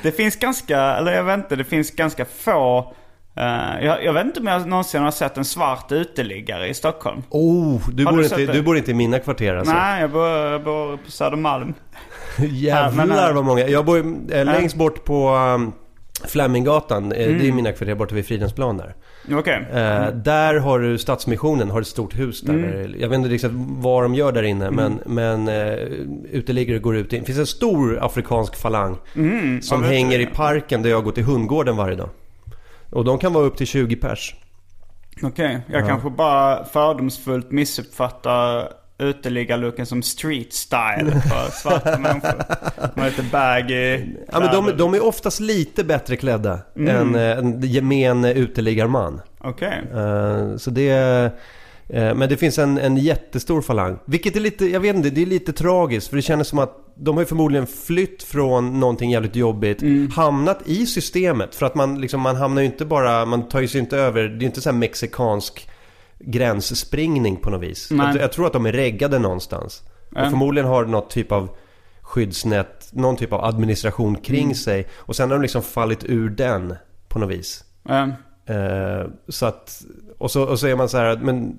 [0.02, 2.94] Det finns ganska, eller jag vet inte, det finns ganska få...
[3.38, 7.24] eh, jag, jag vet inte om jag någonsin har sett en svart uteliggare i Stockholm.
[7.30, 8.54] oh, du, Har bor du inte, det?
[8.54, 9.74] du bor inte i mina kvarter alltså.
[9.74, 11.74] Nej, jag bor, jag bor på Södermalm.
[12.38, 13.68] Jävlar men, vad många.
[13.68, 13.98] Jag bor
[14.32, 15.74] eh, längst bort på um,
[16.24, 17.12] Fleminggatan.
[17.12, 17.40] Mm.
[17.40, 18.96] Det är mina kvarter borta vid Fridhemsplan där.
[19.32, 19.66] Okej.
[19.74, 22.54] Eh, där har du Stadsmissionen, har ett stort hus där.
[22.54, 22.96] Mm.
[23.00, 25.74] Jag vet inte riktigt vad de gör där inne men, men uh,
[26.32, 27.20] uteliggare går ut in.
[27.20, 29.62] Det finns en stor afrikansk falang Mm.
[29.62, 32.10] som Ja, hänger i parken där jag går till hundgården varje dag.
[32.92, 34.36] Och de kan vara upp till 20 pers.
[35.24, 42.44] Okej, jag kanske bara fördomsfullt missuppfattar uteliggarlooken som street style för svarta människor.
[42.96, 44.00] De har lite baggy
[44.32, 44.78] Ja, men de, kläder.
[44.80, 49.22] de är oftast lite bättre klädda än eh, en gemen uteliggarman.
[49.40, 49.82] Okej.
[49.94, 50.90] Eh, så det...
[51.90, 54.00] eh, men det finns en, en jättestor falang.
[54.06, 56.08] Vilket är lite, jag vet inte, det är lite tragiskt.
[56.08, 59.82] För det känns som att de har ju förmodligen flytt från någonting jävligt jobbigt.
[60.16, 61.56] Hamnat i systemet.
[61.56, 64.24] För att man liksom, man hamnar ju inte bara, man tar ju sig inte över,
[64.24, 65.70] det är inte så här mexikansk
[66.20, 67.92] gränsspringning på något vis.
[67.92, 69.84] Jag, jag tror att de är reggade någonstans.
[70.12, 70.30] Och Mm.
[70.30, 71.50] förmodligen har något typ av
[72.02, 74.56] skyddsnät, någon typ av administration kring Mm.
[74.56, 74.88] sig.
[74.96, 76.76] Och sen har de liksom fallit ur den
[77.08, 77.64] på något vis.
[77.90, 78.08] Eh,
[78.48, 79.82] Eh, så att,
[80.18, 81.58] och så, och så är man så här, att, men...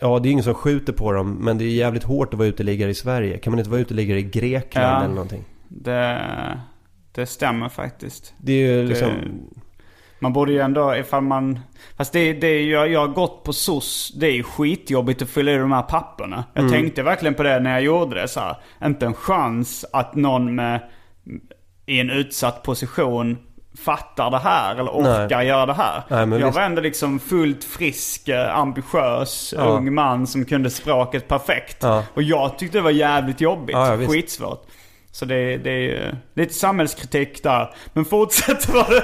[0.00, 2.48] Ja, det är ingen som skjuter på dem, men det är jävligt hårt att vara
[2.48, 3.38] uteliggare i Sverige.
[3.38, 4.98] Kan man inte vara uteliggare i Grekland Ja.
[5.04, 5.44] eller någonting?
[5.68, 6.20] det,
[7.12, 8.34] det stämmer faktiskt.
[8.38, 9.10] Det är ju liksom...
[10.18, 11.60] Man borde ju ändå, ifall man...
[11.96, 14.12] Fast det, det jag, jag har gått på SOS.
[14.16, 16.44] Det är ju skitjobbigt att fylla i de här papperna.
[16.54, 18.56] Jag tänkte verkligen på det när jag gjorde det så här.
[18.84, 20.80] Inte en chans att någon med,
[21.86, 23.38] i en utsatt position
[23.84, 26.02] fattar det här eller orkar göra det här.
[26.08, 26.56] Nej, jag visst.
[26.56, 29.62] var ändå liksom fullt frisk, eh, ambitiös, Ja.
[29.64, 31.76] ung man som kunde språket perfekt.
[31.82, 32.04] Ja.
[32.14, 33.76] Och jag tyckte det var jävligt jobbigt.
[33.76, 34.12] Ja, ja, visst.
[34.12, 34.66] Skitsvårt.
[35.14, 37.70] Så det, det är lite samhällskritik där.
[37.92, 39.00] Men fortsätt vad du...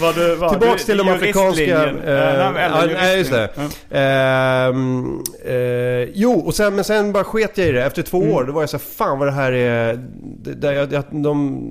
[0.00, 1.64] vad du vad Tillbaks du, till de afrikanska...
[1.64, 3.48] eh, Eh, nej, nej, just det.
[3.56, 3.96] Ja.
[3.98, 7.84] Ehm, eh, jo, och sen, men sen bara sket jag i det.
[7.84, 8.34] Efter två Mm.
[8.34, 9.94] år, då var jag så här, fan vad det här är...
[10.22, 11.62] Det, där jag, jag, de,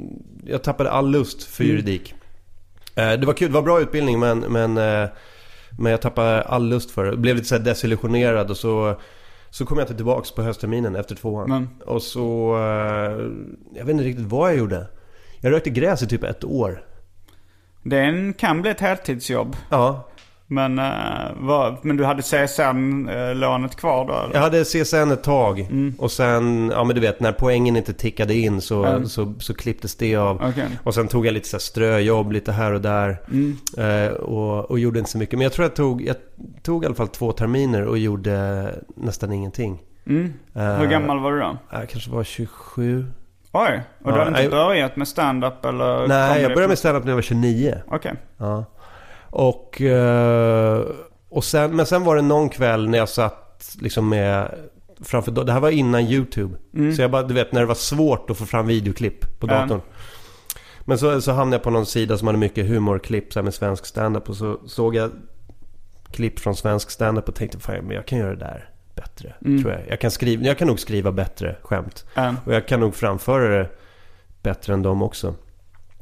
[0.46, 1.76] jag tappade all lust för Mm.
[1.76, 2.14] juridik.
[2.96, 5.10] Eh, det var kul, det var bra utbildning men, men, eh,
[5.80, 7.18] men jag tappade all lust för det.
[7.18, 9.00] Blev lite så här desillusionerad och så,
[9.52, 11.50] så kom jag inte tillbaks på höstterminen efter tvåan.
[11.50, 12.56] Men, Och så...
[12.56, 13.26] eh,
[13.78, 14.88] jag vet inte riktigt vad jag gjorde.
[15.42, 16.84] Jag rökte gräs i typ ett år.
[17.84, 19.56] det kan bli ett heltidsjobb.
[19.70, 20.08] Ja,
[20.52, 24.14] Men, eh, vad, men du hade CSN-lånet kvar då?
[24.14, 24.34] Eller?
[24.34, 25.94] Jag hade CSN ett tag Mm.
[26.00, 29.06] och sen, ja men du vet när poängen inte tickade in så, Mm.
[29.06, 30.36] så, så klipptes det av.
[30.50, 30.68] Okej.
[30.84, 33.18] Och sen tog jag lite så här ströjobb lite här och där.
[33.32, 33.58] Mm.
[33.78, 35.34] Eh, och, och gjorde inte så mycket.
[35.40, 36.16] Men jag tror jag tog, jag
[36.64, 39.82] tog i alla fall två terminer och gjorde nästan ingenting.
[40.08, 40.34] Mm.
[40.56, 41.58] Eh, Hur gammal var du då?
[41.72, 43.06] Jag kanske var 27.
[43.54, 44.50] Oj, och du Ja, hade inte nej.
[44.50, 46.08] börjat med stand-up eller?
[46.08, 47.76] Nej, jag började med stand-up när jag var 29.
[47.88, 48.14] Okej.
[48.38, 48.66] Ja.
[49.32, 50.86] Och, eh,
[51.30, 54.56] och sen, men sen var det någon kväll när jag satt liksom med
[55.02, 56.58] framför Det här var innan YouTube.
[56.74, 56.96] Mm.
[56.96, 59.82] Så jag bara, du vet när det var svårt att få fram videoklipp på datorn.
[60.86, 63.54] Men så, så hamnade jag på någon sida som hade mycket humorklipp så här med
[63.54, 64.30] svensk standup.
[64.30, 65.12] Och så såg jag
[66.12, 69.34] klipp från svensk standup och tänkte fan men jag kan göra det där bättre.
[69.46, 69.62] Mm.
[69.62, 69.82] Tror jag.
[69.88, 72.06] Jag, kan skriva, jag kan nog skriva bättre skämt.
[72.46, 73.70] Och jag kan nog framföra det
[74.44, 75.36] bättre än dem också.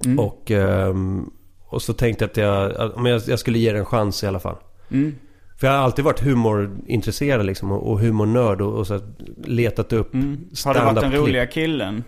[0.06, 0.20] Mm.
[0.20, 1.30] Och, ehm,
[1.70, 4.24] och så tänkte jag att jag, att- men jag, jag skulle ge det en chans
[4.24, 4.56] i alla fall.
[4.92, 5.16] Mm.
[5.60, 9.00] För jag har alltid varit humorintresserad liksom och, humornörd och, och så
[9.46, 10.38] letat upp Mm.
[10.66, 12.04] Har du varit den roliga killen?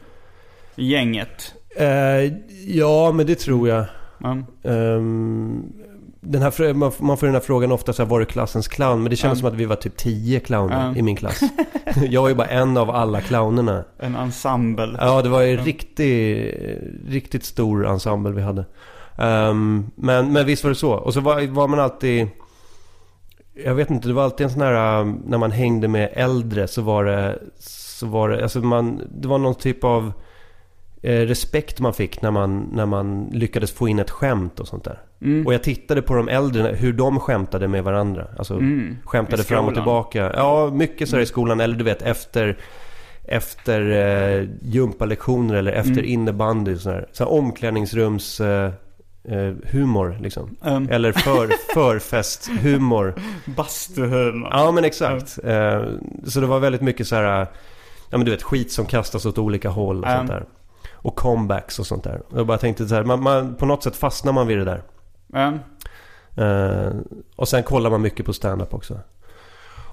[0.75, 1.53] Gänget?
[1.77, 1.87] Eh,
[2.67, 3.85] ja, men det tror jag.
[4.17, 4.37] Ja.
[4.63, 5.63] Ehm,
[6.21, 9.03] den här, man, man får den här frågan ofta så här, var du klassens clown?
[9.03, 9.39] Men det känns Ja.
[9.39, 10.95] som att vi var typ tio clowner Ja.
[10.99, 11.41] i min klass.
[12.09, 13.83] jag var ju bara en av alla clownerna.
[13.99, 14.97] En ensemble?
[14.99, 16.55] Ja, det var ju riktigt,
[17.07, 18.65] riktigt stor ensemble vi hade.
[19.17, 20.91] Ehm, men, men visst var det så.
[20.93, 22.27] Och så var, var man alltid...
[23.63, 24.99] Jag vet inte, det var alltid en sån här...
[25.01, 27.39] um, När man hängde med äldre så var det...
[27.59, 30.13] Så var det, alltså man, det var någon typ av
[31.01, 34.83] eh, respekt man fick när man, när man lyckades få in ett skämt och sånt
[34.83, 34.99] där.
[35.21, 35.47] Mm.
[35.47, 38.27] Och jag tittade på de äldre, hur de skämtade med varandra.
[38.37, 38.97] Alltså Mm.
[39.05, 40.31] skämtade fram och tillbaka.
[40.35, 41.59] Ja, mycket så här i skolan.
[41.59, 42.57] Eller du vet efter,
[43.23, 46.05] efter eh, gympalektioner eller efter Mm.
[46.05, 46.77] innebandy.
[46.77, 48.41] Så här, så omklädningsrums...
[48.41, 48.71] Eh,
[49.27, 50.55] eh, humor liksom.
[50.61, 53.13] Um, Eller för, förfesthumor.
[53.45, 54.49] Bastuhumor.
[54.51, 55.39] Ja men exakt.
[55.43, 55.83] Eh,
[56.27, 57.47] så det var väldigt mycket så här...
[58.09, 60.17] Ja men du vet skit som kastas åt olika håll och Ja.
[60.17, 60.45] sånt där.
[60.93, 62.21] Och comebacks och sånt där.
[62.35, 64.81] Jag bara tänkte så här, man, man, på något sätt fastnar man vid det där.
[65.33, 65.53] Ja.
[66.43, 66.91] Eh,
[67.35, 68.99] och sen kollar man mycket på stand-up också.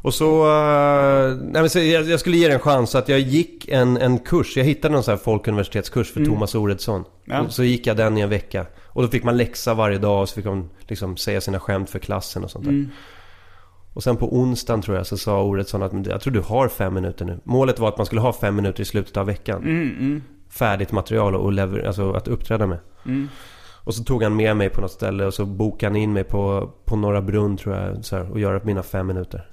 [0.02, 2.90] Och så, eh, nej men så jag, jag skulle ge det en chans.
[2.90, 4.56] Så att jag gick en, en kurs.
[4.56, 6.32] Jag hittade någon sån här folkuniversitetskurs för Mm.
[6.32, 7.04] Thomas Oredsson.
[7.24, 7.40] Ja.
[7.40, 8.66] Och så gick jag den i en vecka.
[8.98, 11.90] Och då fick man läxa varje dag och så fick man liksom säga sina skämt
[11.90, 12.72] för klassen och sånt där.
[12.72, 12.88] Mm.
[13.92, 16.68] Och sen på onsdagen tror jag så sa Oredsson att "Men jag tror du har
[16.68, 17.40] fem minuter nu.
[17.44, 19.62] Målet var att man skulle ha fem minuter i slutet av veckan.
[19.62, 22.78] Mm, mm, Färdigt material och lever, alltså att uppträda med.
[23.06, 23.28] mm.
[23.84, 26.24] Och så tog han med mig på något ställe och så bokade han in mig
[26.24, 28.04] på, på Norra Brunn tror jag.
[28.04, 29.50] Så här, och göra mina fem minuter.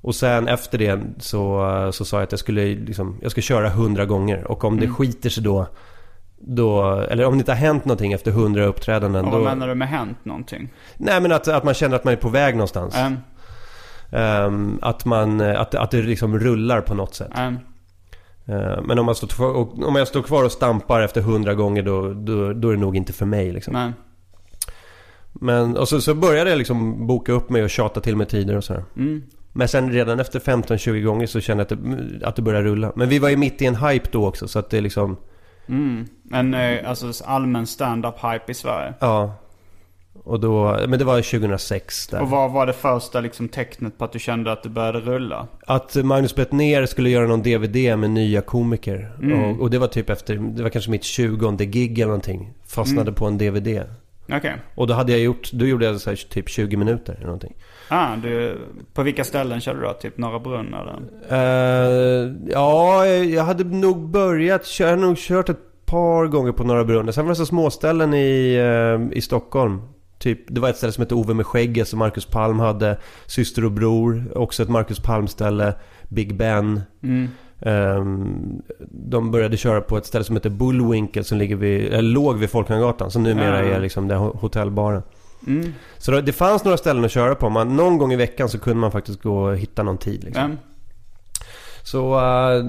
[0.00, 3.68] Och sen efter det så, så sa jag att jag skulle, liksom, jag ska köra
[3.68, 4.44] hundra gånger.
[4.50, 4.94] Och om det Mm.
[4.96, 5.66] skiter sig då,
[6.40, 7.00] då...
[7.10, 9.24] Eller om det inte har hänt någonting efter hundra uppträdanden.
[9.24, 10.68] Och Då, vad menar du med hänt någonting?
[10.96, 12.94] nej men att, att man känner att man är på väg någonstans.
[12.96, 13.10] Ja.
[14.18, 17.32] Ehm, att, man, att, att det liksom rullar på något sätt.
[17.34, 17.42] Ja.
[17.42, 21.82] Ehm, men om, man står och, om jag står kvar och stampar efter hundra gånger
[21.82, 23.72] då, då, då är det nog inte för mig liksom.
[23.72, 23.92] Nej.
[25.32, 28.56] Men, och så, så började jag liksom boka upp mig och tjata till mig tider
[28.56, 28.84] och sådär.
[28.96, 29.22] Mm.
[29.52, 31.84] Men sen redan efter 15-20 gånger så kände jag att
[32.20, 32.92] det, att det började rulla.
[32.96, 35.16] Men vi var ju mitt i en hype då också så att det liksom...
[35.68, 36.06] Mm.
[36.32, 38.94] En eh, alltså, allmän stand-up-hype i Sverige.
[39.00, 39.34] Ja.
[40.24, 40.78] Och då...
[40.88, 42.22] Men det var 2006 där.
[42.22, 45.46] Och vad var det första liksom, tecknet på att du kände att det började rulla?
[45.66, 49.12] Att Magnus Bettner skulle göra någon DVD med nya komiker.
[49.22, 49.44] Mm.
[49.44, 50.34] Och, och det var typ efter...
[50.36, 52.52] Det var kanske mitt 20 gig eller någonting.
[52.66, 53.14] Fastnade Mm.
[53.14, 53.82] på en DVD.
[54.32, 54.56] Okej.
[54.74, 55.52] Och då hade jag gjort...
[55.52, 57.54] Då gjorde jag så här, typ 20 minuter eller någonting.
[57.88, 58.58] Ah, du,
[58.94, 59.92] på vilka ställen körde du då?
[59.92, 60.96] Typ Norra Brunn eller?
[61.30, 66.64] Eh, ja, jag hade nog börjat köra, jag hade nog kört ett par gånger på
[66.64, 67.12] Norra Brunn.
[67.12, 69.82] Sen var det så småställen i, eh, i Stockholm.
[70.18, 72.98] Typ, det var ett ställe som hette Ove med skägget som Marcus Palm hade.
[73.26, 75.74] Syster och bror, också ett Marcus Palm-ställe.
[76.08, 76.80] Big Ben.
[77.02, 77.28] Mm.
[77.60, 82.38] Ehm, de började köra på ett ställe som heter Bullwinkle som ligger vid, eller låg
[82.38, 83.10] vid Folkungagatan.
[83.10, 83.74] Som numera Ja.
[83.74, 85.02] är liksom det ho- hotellbaren.
[85.46, 85.72] Mm.
[85.98, 87.48] Så det fanns några ställen att köra på.
[87.50, 90.24] Man, någon gång i veckan så kunde man faktiskt gå och hitta någon tid.
[90.24, 90.50] Liksom.
[90.50, 90.56] Ja.
[91.82, 92.66] Så, eh,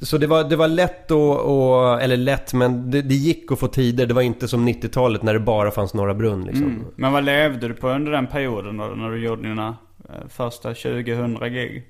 [0.00, 3.58] så det, var, det var lätt att, och, eller lätt men det, det gick att
[3.58, 4.06] få tider.
[4.06, 6.64] Det var inte som 90-talet när det bara fanns Norra Brunn liksom.
[6.64, 6.84] Mm.
[6.96, 9.76] Men vad levde du på under den perioden då, när du gjorde dina
[10.08, 11.84] eh, första 2000 gig?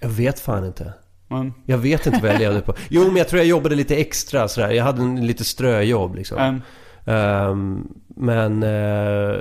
[0.00, 0.92] Jag vet fan inte.
[1.28, 2.74] Men, Jag vet inte vad jag levde på.
[2.88, 4.70] Jo, men jag tror jag jobbade lite extra sådär.
[4.70, 6.38] Jag hade en lite ströjobb liksom.
[6.38, 6.60] ehm,
[7.06, 9.36] Ehm, men, eh,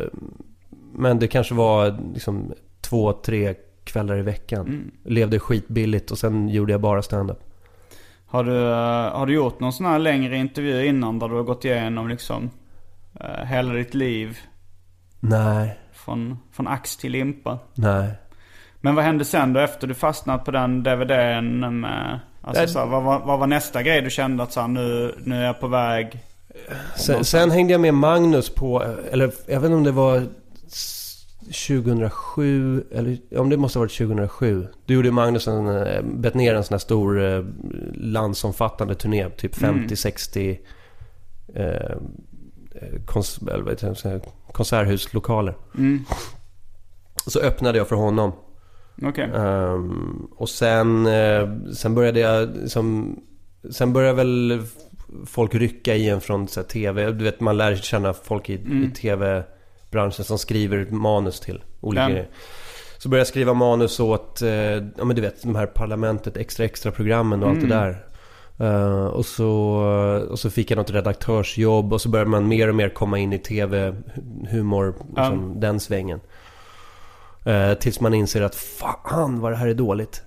[0.94, 4.68] men det kanske var liksom två, tre kvällar i veckan.
[4.68, 4.92] mm.
[5.04, 7.40] Levde skitbilligt och sen gjorde jag bara stand-up.
[8.26, 11.44] har, du, eh, har du gjort någon sån här längre intervju innan där du har
[11.44, 12.50] gått igenom liksom
[13.20, 14.38] eh, hela ditt liv
[15.20, 17.60] Nej, från, från ax till limpa?
[17.76, 18.12] nej.
[18.86, 22.20] Men vad hände sen då efter du fastnat på den DVDn med...
[22.42, 22.70] Alltså Nej.
[22.70, 25.36] så här, vad, var, vad var nästa grej du kände att så här, nu, nu
[25.42, 26.20] är jag på väg?
[26.98, 30.24] Sen, sen hängde jag med Magnus på, eller jag vet inte om det var
[30.68, 31.26] s-
[31.68, 34.68] 2007, eller om det måste ha varit 2007.
[34.86, 37.44] Då gjorde Magnus en, eh, bet ner en sån här stor eh,
[37.94, 39.88] landsomfattande turné, typ Mm.
[39.88, 40.58] 50-60
[41.56, 41.98] eh,
[43.06, 44.22] kons, eller vad heter det, så här
[44.52, 45.54] konserthuslokaler.
[45.78, 46.06] Mm.
[47.28, 48.32] Så öppnade jag för honom.
[49.04, 49.30] Okej.
[49.36, 53.20] Ehm, och sen, eh, sen började jag liksom,
[53.72, 54.62] Sen började väl
[55.26, 57.12] folk rycka i en från så här, TV.
[57.12, 58.84] Du vet man lär känna folk i, Mm.
[58.84, 62.10] i TV-branschen som skriver manus till olika Ja.
[62.10, 62.28] grejer.
[62.98, 66.66] Så började jag skriva manus åt, eh, ja men du vet de här Parlamentet extra
[66.66, 67.78] extra programmen och allt det Mm.
[67.78, 68.06] där.
[68.60, 69.50] Eh, och, så,
[70.30, 73.34] och så fick jag något redaktörsjobb och så började man mer och mer komma in
[73.34, 76.20] i TV-humor, liksom, den svängen.
[77.46, 80.22] Eh, tills man inser att fan vad det här är dåligt.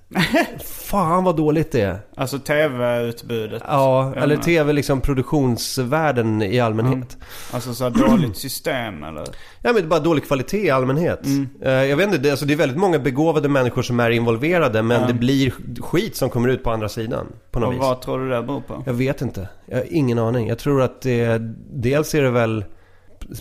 [0.65, 1.99] fan vad dåligt det är.
[2.17, 3.63] Alltså tv-utbudet.
[3.67, 7.17] Ja, Ja, eller tv liksom produktionsvärlden i allmänhet.
[7.53, 9.23] Alltså så dåligt system eller?
[9.63, 11.25] Ja men det är bara dålig kvalitet i allmänhet.
[11.27, 11.49] Mm.
[11.63, 14.83] Eh, jag vet inte, det, alltså, det är väldigt många begåvade människor som är involverade
[14.83, 15.07] men Ja.
[15.07, 17.27] det blir skit som kommer ut på andra sidan.
[17.51, 17.81] På något Och vis.
[17.81, 18.83] vad tror du det beror på?
[18.87, 19.49] Jag vet inte.
[19.67, 20.49] Jag har ingen aning.
[20.49, 21.39] Jag tror att det,
[21.73, 22.65] dels är det väl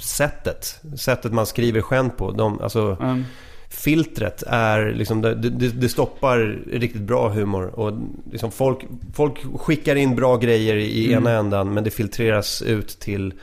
[0.01, 0.79] sättet.
[0.97, 2.31] Sättet man skriver skämt på.
[2.31, 3.23] De, alltså, Mm.
[3.69, 6.37] Filtret är liksom, det, det, det stoppar
[6.71, 7.79] riktigt bra humor.
[7.79, 7.93] Och
[8.31, 8.79] liksom folk,
[9.13, 11.17] folk skickar in bra grejer i Mm.
[11.27, 13.33] ena ändan men det filtreras ut till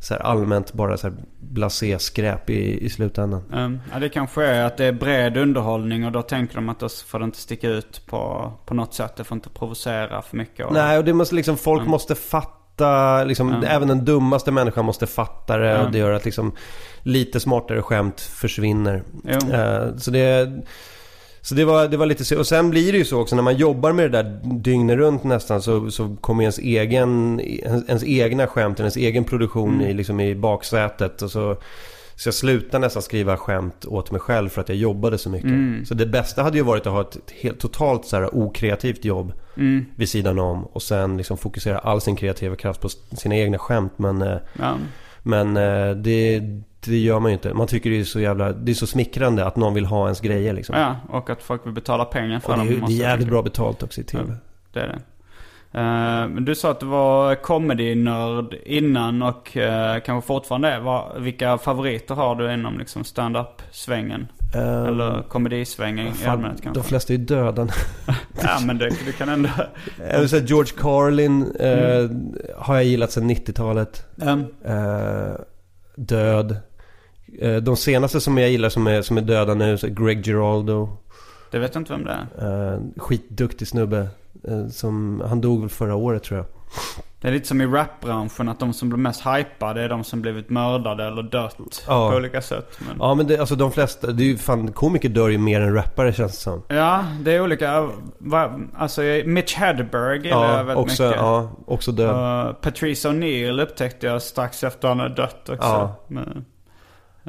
[0.00, 3.42] så allmänt bara så här blasé-skräp i, i slutändan.
[3.52, 3.78] Mm.
[3.92, 6.88] Ja, det kanske är att det är bred underhållning och då tänker de att då
[6.88, 9.16] får det inte sticka ut på, på något sätt.
[9.16, 10.66] Det får inte provocera för mycket.
[10.66, 11.90] Och, Nej, och det måste liksom, folk Mm.
[11.90, 12.59] måste fatta,
[13.26, 13.64] liksom, Mm.
[13.64, 15.70] även den dummaste människan måste fatta det.
[15.70, 15.86] Mm.
[15.86, 16.52] Och det gör att liksom
[17.02, 19.02] lite smartare skämt försvinner.
[19.28, 20.50] Eh, så det,
[21.42, 22.36] så det, var, det var lite.
[22.36, 25.24] Och sen blir det ju så också när man jobbar med det där dygnet runt
[25.24, 27.40] nästan så, så kommer ens, egen,
[27.88, 29.86] ens egna skämt, ens egen produktion Mm.
[29.86, 31.22] i, liksom i baksätet.
[31.22, 31.56] Och så,
[32.20, 35.50] så jag slutade nästan skriva skämt åt mig själv för att jag jobbade så mycket.
[35.50, 35.84] Mm.
[35.84, 39.32] Så det bästa hade ju varit att ha ett helt totalt så här okreativt jobb
[39.56, 39.84] Mm.
[39.96, 43.92] vid sidan om och sen liksom fokusera all sin kreativa kraft på sina egna skämt.
[43.96, 44.74] Men, eh, Ja.
[45.22, 46.40] men eh, det,
[46.80, 47.54] det gör man ju inte.
[47.54, 50.20] Man tycker det är så jävla, det är så smickrande att någon vill ha ens
[50.20, 50.76] grejer liksom.
[50.76, 52.74] ja, och att folk vill betala pengar för och det, dem.
[52.74, 54.24] det måste är jävligt bra betalt också i TV.
[54.28, 54.34] Ja.
[54.72, 55.00] Det är det.
[55.72, 55.80] Eh,
[56.28, 61.18] Men du sa att du var comedy-nörd innan och eh, kanske fortfarande är.
[61.20, 64.26] Vilka favoriter har du inom liksom stand-up-svängen?
[64.54, 66.80] Eh, Eller komedisvängen i allmänhet kanske?
[66.80, 67.68] de flesta är ju döda.
[68.42, 69.48] Ja men det, du kan ändå...
[70.04, 72.34] Eller så här, George Carlin eh, Mm.
[72.58, 74.06] har jag gillat sedan 90-talet.
[74.16, 75.34] Um, Eh,
[75.96, 76.56] död.
[77.40, 80.88] Eh, de senaste som jag gillar som är, som är döda nu, så Greg Giraldo.
[81.50, 82.72] det vet jag inte vem det är.
[82.74, 84.08] Eh, skitduktig snubbe.
[84.48, 86.46] Eh, som, han dog väl förra året tror jag.
[87.20, 90.22] Det är lite som i rapbranschen att de som blir mest hypade är de som
[90.22, 92.10] blivit mördade eller dött Ja.
[92.10, 92.78] på olika sätt.
[92.88, 92.96] Men...
[92.98, 95.74] Ja men det, alltså de flesta, det är ju fan, komiker dör ju mer än
[95.74, 96.62] rappare känns det som.
[96.68, 97.88] Ja, det är olika.
[98.76, 101.20] Alltså Mitch Hedberg gillar jag väldigt också, mycket.
[101.20, 102.46] ja, också död.
[102.46, 105.68] Uh, Patrice O'Neill upptäckte jag strax efter han hade dött också.
[105.68, 105.96] Ja.
[106.08, 106.44] Men,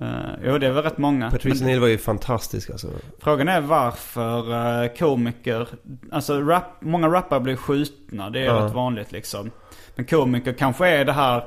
[0.02, 0.08] uh,
[0.46, 1.32] jo, det är väl rätt många.
[1.32, 2.88] Patrice Neal var ju fantastisk alltså.
[3.20, 5.68] frågan är varför uh, komiker...
[6.12, 8.30] Alltså rap, många rappare blir skjutna.
[8.30, 8.66] Det är Ja.
[8.66, 9.52] rätt vanligt liksom.
[9.96, 11.38] Men komiker kanske är det här...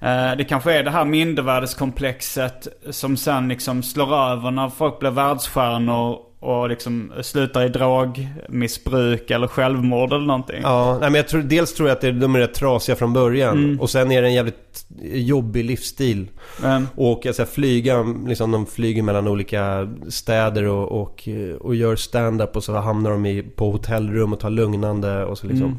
[0.00, 5.10] eh, det kanske är det här mindervärdeskomplexet som sen liksom slår över när folk blir
[5.10, 10.60] världsstjärnor och liksom slutar i drogmissbruk eller självmord eller någonting.
[10.62, 13.12] Ja, nej, men jag tror, dels tror jag att det, de är rätt trasiga från
[13.12, 13.58] början.
[13.58, 13.80] Mm.
[13.80, 16.28] Och sen är det en jävligt jobbig livsstil.
[16.62, 21.28] Men, Och säga, flyga, liksom de flyger mellan olika städer och, och,
[21.60, 25.46] och gör stand-up och så hamnar de i, på hotellrum och tar lugnande och så
[25.46, 25.66] liksom.
[25.66, 25.78] Mm.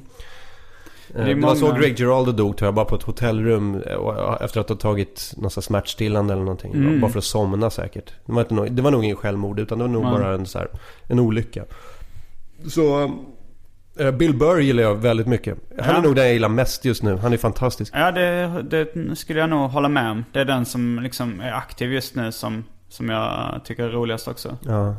[1.16, 3.94] Eh, Det Det, var så Greg Giraldo dog tror jag, bara på ett hotellrum eh,
[3.96, 6.74] och- efter att ha tagit någon smärtstillande eller någonting.
[6.74, 7.02] Mm.
[7.02, 8.14] Bara för att somna säkert.
[8.26, 10.12] Det var, inte nog, det var nog ingen självmord utan det var nog Nej.
[10.12, 10.68] bara en, så här,
[11.08, 11.64] en olycka.
[12.70, 13.12] Så,
[14.00, 15.58] Eh, Bill Burr gillar jag väldigt mycket.
[15.80, 15.98] Han Ja.
[15.98, 17.18] är nog den jag gillar mest just nu.
[17.18, 17.94] Han är fantastisk.
[17.96, 20.26] Ja, det, det skulle jag nog hålla med om.
[20.32, 24.28] Det är den som liksom är aktiv just nu som, som jag tycker är roligast
[24.28, 24.58] också.
[24.66, 24.96] Ja.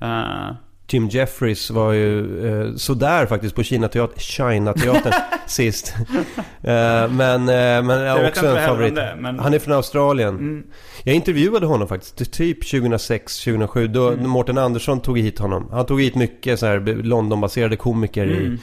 [0.00, 0.54] Eh,
[0.88, 5.12] Jim Jeffries var ju eh, sådär faktiskt på Kina-teatern, China-teatern
[5.46, 5.94] sist.
[6.62, 8.94] Eh, men men Jag också en favorit.
[8.94, 10.28] det, men- Han är från Australien.
[10.34, 10.62] mm,
[11.04, 13.86] Jag intervjuade honom faktiskt, typ 2006-2007.
[13.86, 14.30] Då Mm.
[14.30, 15.68] Mårten Andersson tog hit honom.
[15.72, 18.58] Han tog hit mycket så här Londonbaserade komiker i, mm,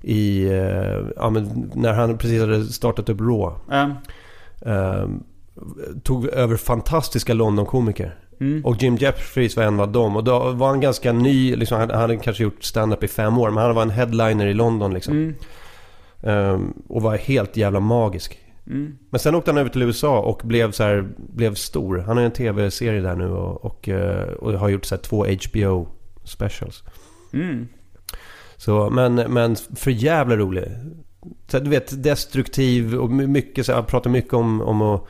[0.00, 3.54] i eh, ja, men när han precis hade startat upp Raw.
[3.72, 3.88] eh,
[4.66, 5.08] Eh,
[6.02, 8.14] tog över fantastiska London-komiker.
[8.40, 10.16] Mm, Och Jim Jeffries var en av dem.
[10.16, 13.50] Och då var han ganska ny, liksom, han hade kanske gjort stand-up i fem år.
[13.50, 15.14] Men han var en headliner i London liksom.
[15.14, 15.34] mm,
[16.22, 18.38] Ehm, och var helt jävla magisk.
[18.66, 18.96] mm.
[19.10, 21.98] Men sen åkte han över till USA och blev så här, blev stor.
[21.98, 25.26] Han har en tv-serie där nu och, och, eh, och har gjort så här två
[25.26, 25.88] HBO
[26.24, 26.82] specials.
[27.32, 27.68] Mm.
[28.56, 30.64] Så, men, men för jävla rolig.
[31.48, 35.04] Så, du vet, destruktiv och my- mycket så här, pratar mycket om, om att,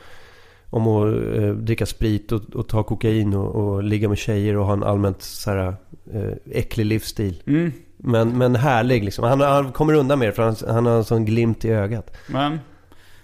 [0.69, 4.65] om att eh, dricka sprit och, och ta kokain och, och ligga med tjejer och
[4.65, 5.75] ha en allmänt så här,
[6.13, 7.43] eh, äcklig livsstil.
[7.47, 7.71] Mm.
[7.97, 9.23] Men, men härlig liksom.
[9.23, 12.17] Han, han kommer undan med det för han, han har en sån glimt i ögat.
[12.29, 12.59] Men,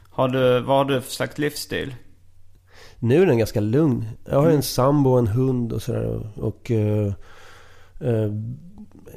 [0.10, 1.96] har du, vad har du för slags livsstil?
[3.00, 4.06] Nu är den ganska lugn.
[4.26, 4.56] Jag har Mm.
[4.56, 6.06] en sambo och en hund och sådär.
[6.36, 7.08] Och, och eh,
[8.00, 8.32] eh,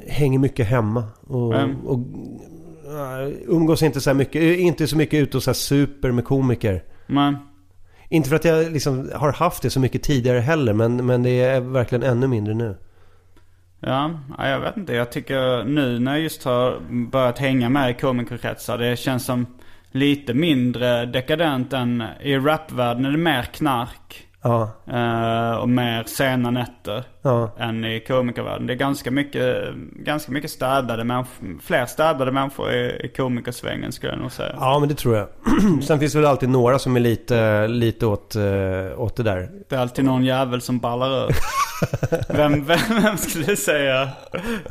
[0.07, 1.03] hänger mycket hemma.
[1.27, 1.87] Och, Mm.
[1.87, 1.99] och
[2.85, 4.41] eh, umgås inte så mycket.
[4.59, 6.83] Inte så mycket ute och så super med komiker.
[7.07, 7.35] Men,
[8.09, 10.73] Inte för att jag liksom har haft det så mycket tidigare heller.
[10.73, 12.77] Men, men det är verkligen ännu mindre nu.
[13.79, 14.93] ja, ja, jag vet inte.
[14.93, 16.79] Jag tycker nu när jag just har
[17.11, 18.77] börjat hänga med i komikerkretsar.
[18.77, 19.45] Det känns som
[19.91, 24.27] lite mindre dekadent än i rapvärlden är det mer knark.
[24.41, 27.03] Ja, eh, och mer sena nätter.
[27.27, 27.51] Ja.
[27.59, 28.67] än i komikervärlden.
[28.67, 29.55] Det är ganska mycket,
[29.95, 34.55] ganska mycket städade människor, fler städade människor i, i komikersvängen skulle jag nog säga.
[34.59, 35.27] Ja, men det tror jag.
[35.83, 38.43] Sen finns det väl alltid några som är lite, lite åt, eh,
[39.01, 39.49] åt det där.
[39.69, 41.35] Det är alltid någon jävel som ballar ur.
[42.29, 44.09] Vem, vem, vem skulle du säga,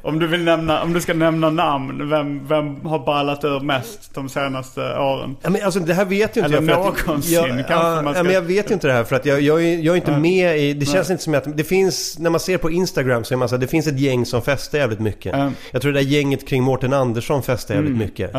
[0.02, 4.14] om du vill nämna, om du ska nämna namn, vem, vem har ballat ur mest
[4.14, 5.36] de senaste åren?
[5.42, 6.86] Ja, men alltså det här vet ju inte Eller jag.
[6.86, 9.04] att någonsin, jag, kanske ja, man ska- ja, men jag vet ju inte det här
[9.04, 10.72] för att jag, jag, är, jag är inte med i...
[10.72, 11.14] Det känns Nej.
[11.14, 11.56] inte som att...
[11.56, 12.18] Det finns...
[12.18, 14.42] När man ser på Instagram så är man så här, det finns ett gäng som
[14.42, 15.34] festar jävligt mycket.
[15.34, 15.52] Mm.
[15.70, 18.04] Jag tror det där gänget kring Mårten Andersson festar jävligt Mm.
[18.06, 18.34] mycket.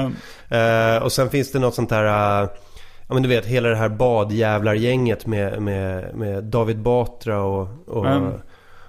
[0.49, 2.43] Eh, och sen finns det något sånt här...
[2.43, 2.49] eh,
[3.07, 8.07] ja men du vet hela det här badjävlar-gänget med, med, med David Batra och, och,
[8.07, 8.31] Mm.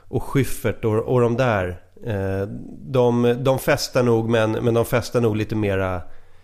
[0.09, 1.81] och Schyffert och, och de där.
[2.07, 2.49] Eh,
[2.93, 6.03] de, de festar nog men, men de festar nog lite mera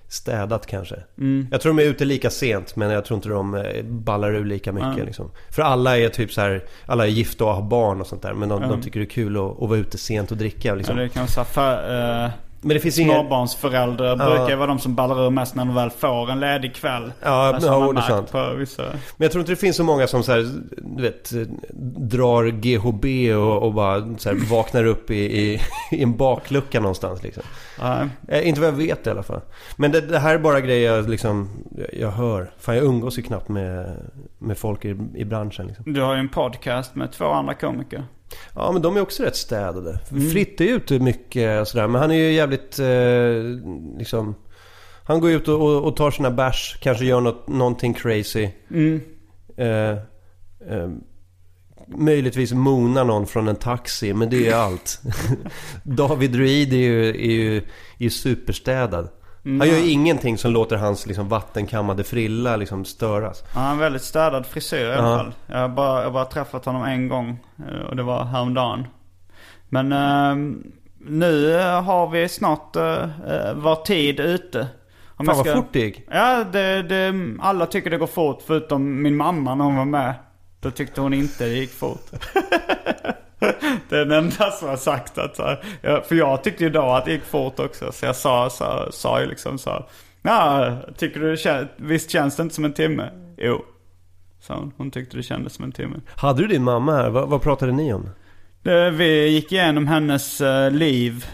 [0.08, 0.96] städat kanske.
[1.18, 1.48] Mm.
[1.50, 4.44] Jag tror de är ute lika sent men jag tror inte de eh, ballar ur
[4.44, 5.06] lika mycket Mm.
[5.06, 5.30] liksom.
[5.50, 8.34] För alla är typ så här, alla är gifta och har barn och sånt där.
[8.34, 8.82] Men de, de Mm.
[8.82, 10.96] tycker det är kul att, att vara ute sent och dricka liksom.
[10.96, 12.30] det kan vara så här för, eh,
[12.64, 14.16] Men det finns småbarnsföräldrar Ja.
[14.16, 17.12] brukar vara de som ballar ur mest när de väl får en ledig kväll.
[17.22, 18.32] Ja, Alltså, man det är sant.
[18.32, 18.82] På vissa...
[18.82, 21.32] Men jag tror inte det finns så många som så här, du vet,
[22.10, 25.60] drar GHB och, och bara så här, vaknar upp i, i,
[25.90, 27.42] i en baklucka någonstans liksom.
[28.28, 29.40] Eh, inte vad jag vet i alla fall.
[29.76, 32.50] Men det, det här är bara grejer jag, liksom, jag, jag hör.
[32.58, 33.96] Fan jag umgås ju knappt med,
[34.38, 35.92] med folk i, i branschen liksom.
[35.92, 38.04] Du har ju en podcast med två andra komiker.
[38.54, 39.98] Ja men de är också rätt städade.
[40.10, 40.30] Mm.
[40.30, 41.88] Fritt är ute mycket sådär.
[41.88, 44.34] Men han är ju jävligt eh, liksom...
[45.06, 46.78] Han går ut och, och, och tar sina bärs.
[46.80, 48.48] Kanske gör något, någonting crazy.
[48.70, 49.00] Mm.
[49.56, 49.98] Eh,
[50.70, 50.88] eh,
[51.88, 54.14] möjligtvis monar någon från en taxi.
[54.14, 55.00] Men det är allt.
[55.82, 57.62] David Reed är ju, är ju, är
[57.98, 58.10] ju
[59.44, 59.58] superstädad.
[59.58, 63.44] Han gör ju ingenting som låter hans liksom, vattenkammade frilla liksom, störas.
[63.52, 65.16] Han har en väldigt städad frisyr i alla Ja.
[65.18, 65.32] fall.
[65.46, 67.38] Jag har bara, jag har bara träffat honom en gång.
[67.58, 68.86] eh, Och det var häromdagen.
[69.68, 70.56] Men eh,
[71.06, 73.06] nu eh, har vi snart uh,
[73.54, 74.66] vår tid ute.
[75.16, 76.02] Om Fan jag vad fort det gick.
[76.10, 80.14] Ja, det, det, alla tycker det går fort förutom min mamma när hon var med.
[80.60, 82.10] Då tyckte hon inte det gick fort.
[83.88, 86.82] det är den enda som har sagt att så här, För jag tyckte ju då
[86.82, 87.92] att det gick fort också.
[87.92, 89.84] Så jag sa, sa, sa ju liksom så här,
[90.26, 93.10] Ja, tycker du det visst känns det inte som en timme?
[93.36, 93.64] Jo.
[94.40, 96.00] Så hon, hon tyckte det kändes som en timme.
[96.16, 97.10] Hade du din mamma här?
[97.10, 98.08] Vad, vad pratade ni om?
[98.62, 101.26] Det, vi gick igenom hennes eh, liv.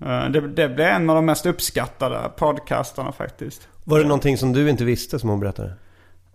[0.00, 3.68] Eh, det, det blev en av de mest uppskattade podcastarna faktiskt.
[3.84, 5.72] Var det någonting som du inte visste som hon berättade?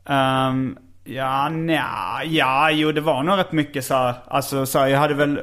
[0.06, 0.78] Um,
[1.16, 5.00] ja, nja, ja, jo det var nog rätt mycket så här, Alltså så här, jag
[5.00, 5.40] hade väl...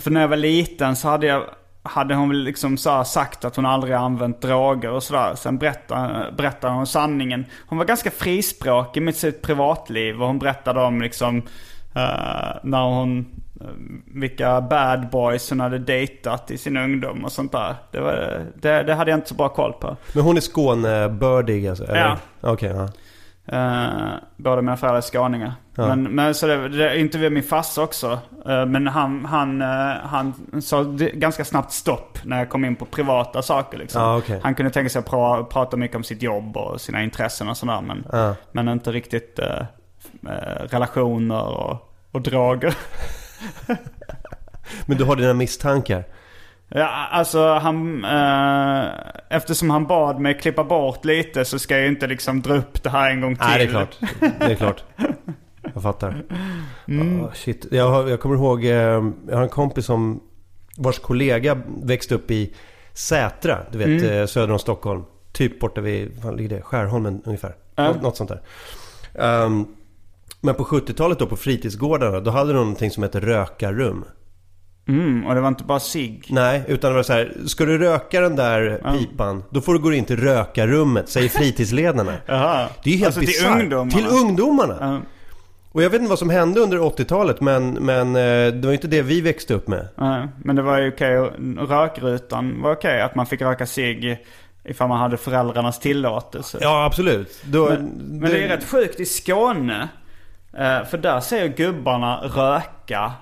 [0.00, 1.42] För när jag var liten så hade jag...
[1.86, 5.34] Hade hon väl liksom så här sagt att hon aldrig använt droger och sådär.
[5.34, 7.44] Sen berättade, berättade hon sanningen.
[7.66, 10.20] Hon var ganska frispråkig med sitt privatliv.
[10.20, 11.42] Och hon berättade om liksom...
[11.94, 13.18] eh, när hon
[13.60, 13.66] eh,
[14.14, 17.74] vilka bad boys hon hade dejtat i sin ungdom och sånt där.
[17.90, 19.96] Det, var, det, det hade jag inte så bra koll på.
[20.12, 21.84] Men hon är Skånebördig alltså?
[21.84, 22.00] Eller?
[22.00, 22.18] Ja.
[22.40, 22.88] Okej, ja.
[23.52, 25.52] Uh, båda mina föräldrar är skåningar.
[25.74, 25.86] Ja.
[25.86, 28.18] Men, men så det, det intervjuade min farsa också.
[28.46, 30.82] Eh, men han, han, eh, han sa
[31.14, 33.78] ganska snabbt stopp när jag kom in på privata saker.
[33.78, 34.02] Liksom.
[34.02, 34.40] Ja, okej.
[34.42, 37.56] Han kunde tänka sig att pra, prata mycket om sitt jobb och sina intressen och
[37.56, 37.80] sådär.
[37.80, 38.34] Men, Ja.
[38.52, 39.40] men inte riktigt
[40.70, 42.74] relationer och, och droger.
[44.86, 46.04] Men du har dina misstankar?
[46.76, 48.04] Ja, alltså han...
[48.04, 48.84] Eh,
[49.28, 52.90] eftersom han bad mig klippa bort lite så ska jag inte liksom dra upp det
[52.90, 53.44] här en gång till.
[53.48, 53.96] Nej, det är klart.
[54.38, 54.84] Det är klart.
[55.74, 56.22] Jag fattar.
[56.88, 57.24] Mm.
[57.24, 57.66] Ah, shit.
[57.70, 60.20] Jag, jag kommer ihåg, eh, jag har en kompis som
[60.76, 62.54] vars kollega växte upp i
[62.92, 64.20] Sätra, du vet Mm.
[64.20, 65.02] eh, söder om Stockholm.
[65.32, 66.62] Typ borta vid, vad ligger det?
[66.62, 67.54] Skärholmen ungefär.
[67.76, 67.92] Ja.
[68.02, 68.40] Något, sånt där.
[69.44, 69.66] Ehm,
[70.40, 74.04] men på 70-talet då på fritidsgårdarna, då hade de någonting som hette rökarrum.
[74.88, 76.20] Mm, och det var inte bara sig.
[76.28, 78.92] Nej, utan det var så här, ska du röka den där Ja.
[78.92, 82.12] pipan, då får du gå in till rökarrummet, säger fritidsledarna.
[82.26, 82.68] Jaha.
[82.84, 83.90] Det är ju helt alltså till ungdomarna.
[83.90, 84.76] Till ungdomarna!
[84.80, 85.00] Ja.
[85.72, 88.88] Och jag vet inte vad som hände under 80-talet men, men eh, det var inte
[88.88, 89.88] det vi växte upp med.
[89.96, 91.16] Nej, men det var ju okej.
[91.58, 93.00] Rökrutan var okej.
[93.02, 94.18] Att man fick röka cigg
[94.64, 96.58] ifall man hade föräldrarnas tillåtelse.
[96.60, 97.42] Ja absolut.
[97.44, 99.88] Då, Men, men det är rätt sjukt i Skåne.
[100.58, 103.12] eh, För där säger gubbarna röka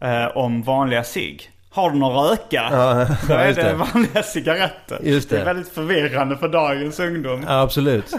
[0.00, 1.50] eh, om vanliga cigg.
[1.70, 2.68] Har du någon röka?
[2.72, 3.72] Ja, Då är det det.
[3.74, 4.98] vanliga cigaretter.
[5.02, 5.40] Just det.
[5.40, 7.44] är väldigt förvirrande för dagens ungdom.
[7.48, 8.12] Ja, absolut.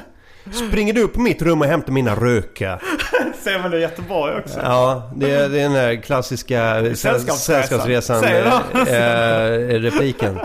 [0.68, 2.80] Springer du upp på mitt rum och hämtar mina röka?
[3.44, 4.60] Ser man det i Göteborg också?
[4.64, 7.38] Ja, det är, det är den där klassiska säll- Sällskapsresan.
[7.38, 8.80] sällskapsresan Säg då.
[8.80, 10.40] eh, eh, repliken.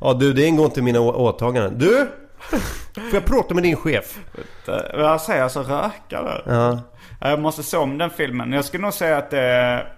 [0.00, 1.78] Ja du, det ingår inte i mina åtaganden.
[1.78, 2.06] Du!
[2.94, 4.18] Får jag prata med din chef?
[4.68, 6.42] Eh, Jag säger alltså röka där.
[6.46, 6.80] Ja.
[7.20, 8.52] Jag måste se om den filmen.
[8.52, 9.92] Jag skulle nog säga att det är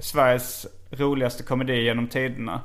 [0.00, 2.60] Sveriges roligaste komedi genom tiderna.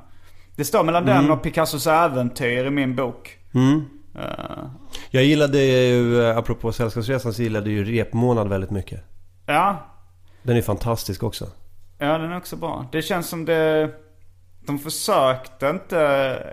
[0.56, 3.38] Det står mellan den och Picassos äventyr i min bok.
[3.54, 3.86] Mm.
[4.20, 4.66] Eh,
[5.10, 9.04] Jag gillade ju, eh, apropå Sällskapsresan, så gillade ju Repmånad väldigt mycket.
[9.46, 9.86] ja,
[10.44, 11.48] Den är fantastisk också.
[11.98, 12.86] ja den är också bra.
[12.92, 13.90] Det känns som det...
[14.68, 15.96] De försökte inte...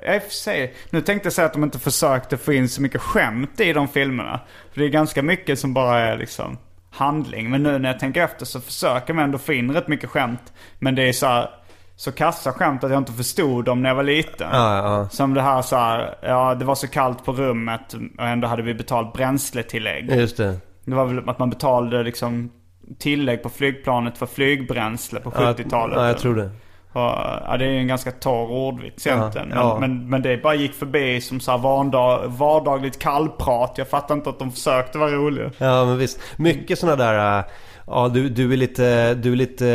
[0.03, 0.71] Ja, i och för.
[0.91, 3.89] Nu tänkte jag säga att de inte försökte få in så mycket skämt i de
[3.89, 4.41] filmerna.
[4.73, 6.59] För det är ganska mycket som bara är liksom
[6.93, 7.51] handling.
[7.51, 10.53] Men nu när jag tänker efter så försöker man ändå få in rätt mycket skämt.
[10.79, 11.51] Men det är så här,
[11.97, 14.49] så kassa skämt att jag inte förstod dem när jag var liten.
[14.53, 15.09] Ja, ja.
[15.09, 18.63] Som det här så här, ja det var så kallt på rummet och ändå hade
[18.63, 20.11] vi betalt bränsletillägg.
[20.11, 20.57] Just det.
[20.85, 22.51] Det var väl att man betalade liksom
[22.99, 25.99] tillägg på flygplanet för flygbränsle på Ja, 70-talet.
[25.99, 26.51] Ja, jag tror det.
[26.95, 29.49] Ja, det är ju en ganska torr ordvits Ja, egentligen.
[29.49, 29.79] Men, ja.
[29.81, 33.75] men, men det bara gick förbi som så här vardag, vardagligt kallprat.
[33.77, 35.51] Jag fattar inte att de försökte vara roliga.
[35.59, 36.21] Ja, men visst.
[36.37, 37.39] Mycket sådana där...
[37.39, 37.45] äh,
[37.87, 39.69] Ja, du, du är lite, du är lite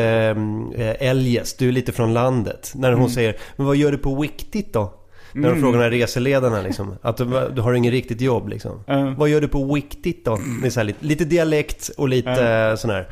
[0.76, 1.59] äh, eljest.
[1.59, 2.72] Du är lite från landet.
[2.76, 4.93] När hon säger, men vad gör du på Wiktigt då?
[5.34, 6.95] När de frågar de här reseledarna liksom.
[7.01, 8.84] Att du, du har ingen riktigt jobb liksom.
[8.88, 9.15] Mm.
[9.15, 10.39] Vad gör du på Wiktigt då?
[10.61, 12.78] Det är så här, lite, lite dialekt och lite mm.
[12.78, 13.07] sån här.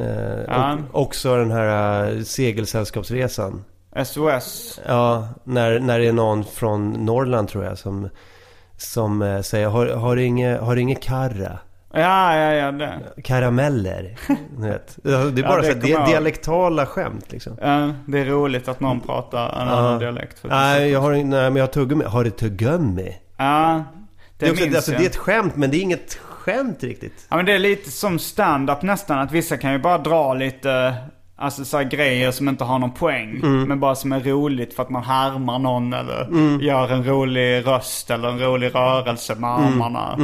[0.00, 0.78] Eh, Ja.
[0.92, 3.64] och också den här äh, segelsällskapsresan.
[4.04, 4.80] SOS.
[4.86, 8.08] Ja, när, när det är någon från Norrland tror jag som,
[8.76, 11.58] som äh, säger, har, har, du inget, har du inget karra?
[11.92, 12.72] Ja, ja, ja.
[12.72, 13.22] Det.
[13.22, 14.18] Karameller.
[14.58, 14.96] Vet.
[15.02, 17.56] Det är Ja, bara det så di- dialektala skämt liksom.
[17.60, 20.38] Ja, det är roligt att någon pratar en annan dialekt.
[20.38, 22.04] För Nej, jag har, nej, men jag har tuggummi.
[22.04, 23.16] Har du tuggummi?
[23.36, 23.84] Ja,
[24.38, 25.00] det, Det är, också, minns alltså, jag.
[25.00, 27.26] det är ett skämt, men det är inget skämt riktigt.
[27.28, 29.18] Ja men det är lite som stand-up nästan.
[29.18, 30.94] Att vissa kan ju bara dra lite,
[31.36, 33.36] alltså så grejer som inte har någon poäng.
[33.42, 33.62] Mm.
[33.62, 36.60] Men bara som är roligt för att man härmar någon eller Mm.
[36.60, 39.82] gör en rolig röst eller en rolig rörelse med Mm.
[39.82, 40.18] armarna.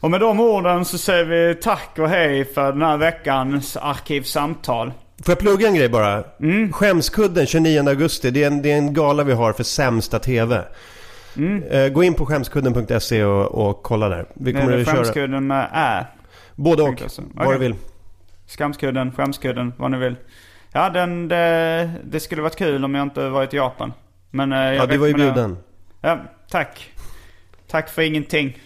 [0.00, 4.92] Och med de orden så säger vi tack och hej för den här veckans arkivsamtal.
[5.24, 6.24] Får jag plugga en grej bara?
[6.40, 6.72] Mm.
[6.72, 8.30] Skämskudden 29 augusti.
[8.30, 10.62] Det är, en, det är en gala vi har för sämsta TV.
[11.36, 11.62] Mm.
[11.62, 14.26] Eh, gå in på skämskudden.se och, och kolla där.
[14.34, 16.06] Vi kommer att köra skämskudden med ä.
[16.54, 17.02] både och.
[17.34, 17.74] Vad du vill.
[18.46, 20.16] Skamskudden, skämskudden, vad ni vill.
[20.72, 23.92] Ja, den, det, det skulle varit kul om jag inte varit i Japan.
[24.30, 25.58] Men eh, jag Ja, du var ju bjuden.
[26.00, 26.18] Ja,
[26.50, 26.92] tack.
[27.70, 28.58] Tack för ingenting.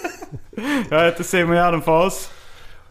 [0.90, 2.28] jag heter Simon Gärdenfors.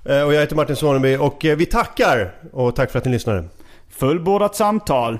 [0.06, 2.32] Eh, och jag heter Martin Soneby och vi tackar!
[2.52, 3.44] Och tack för att ni lyssnade.
[3.90, 5.20] Fullbordat samtal.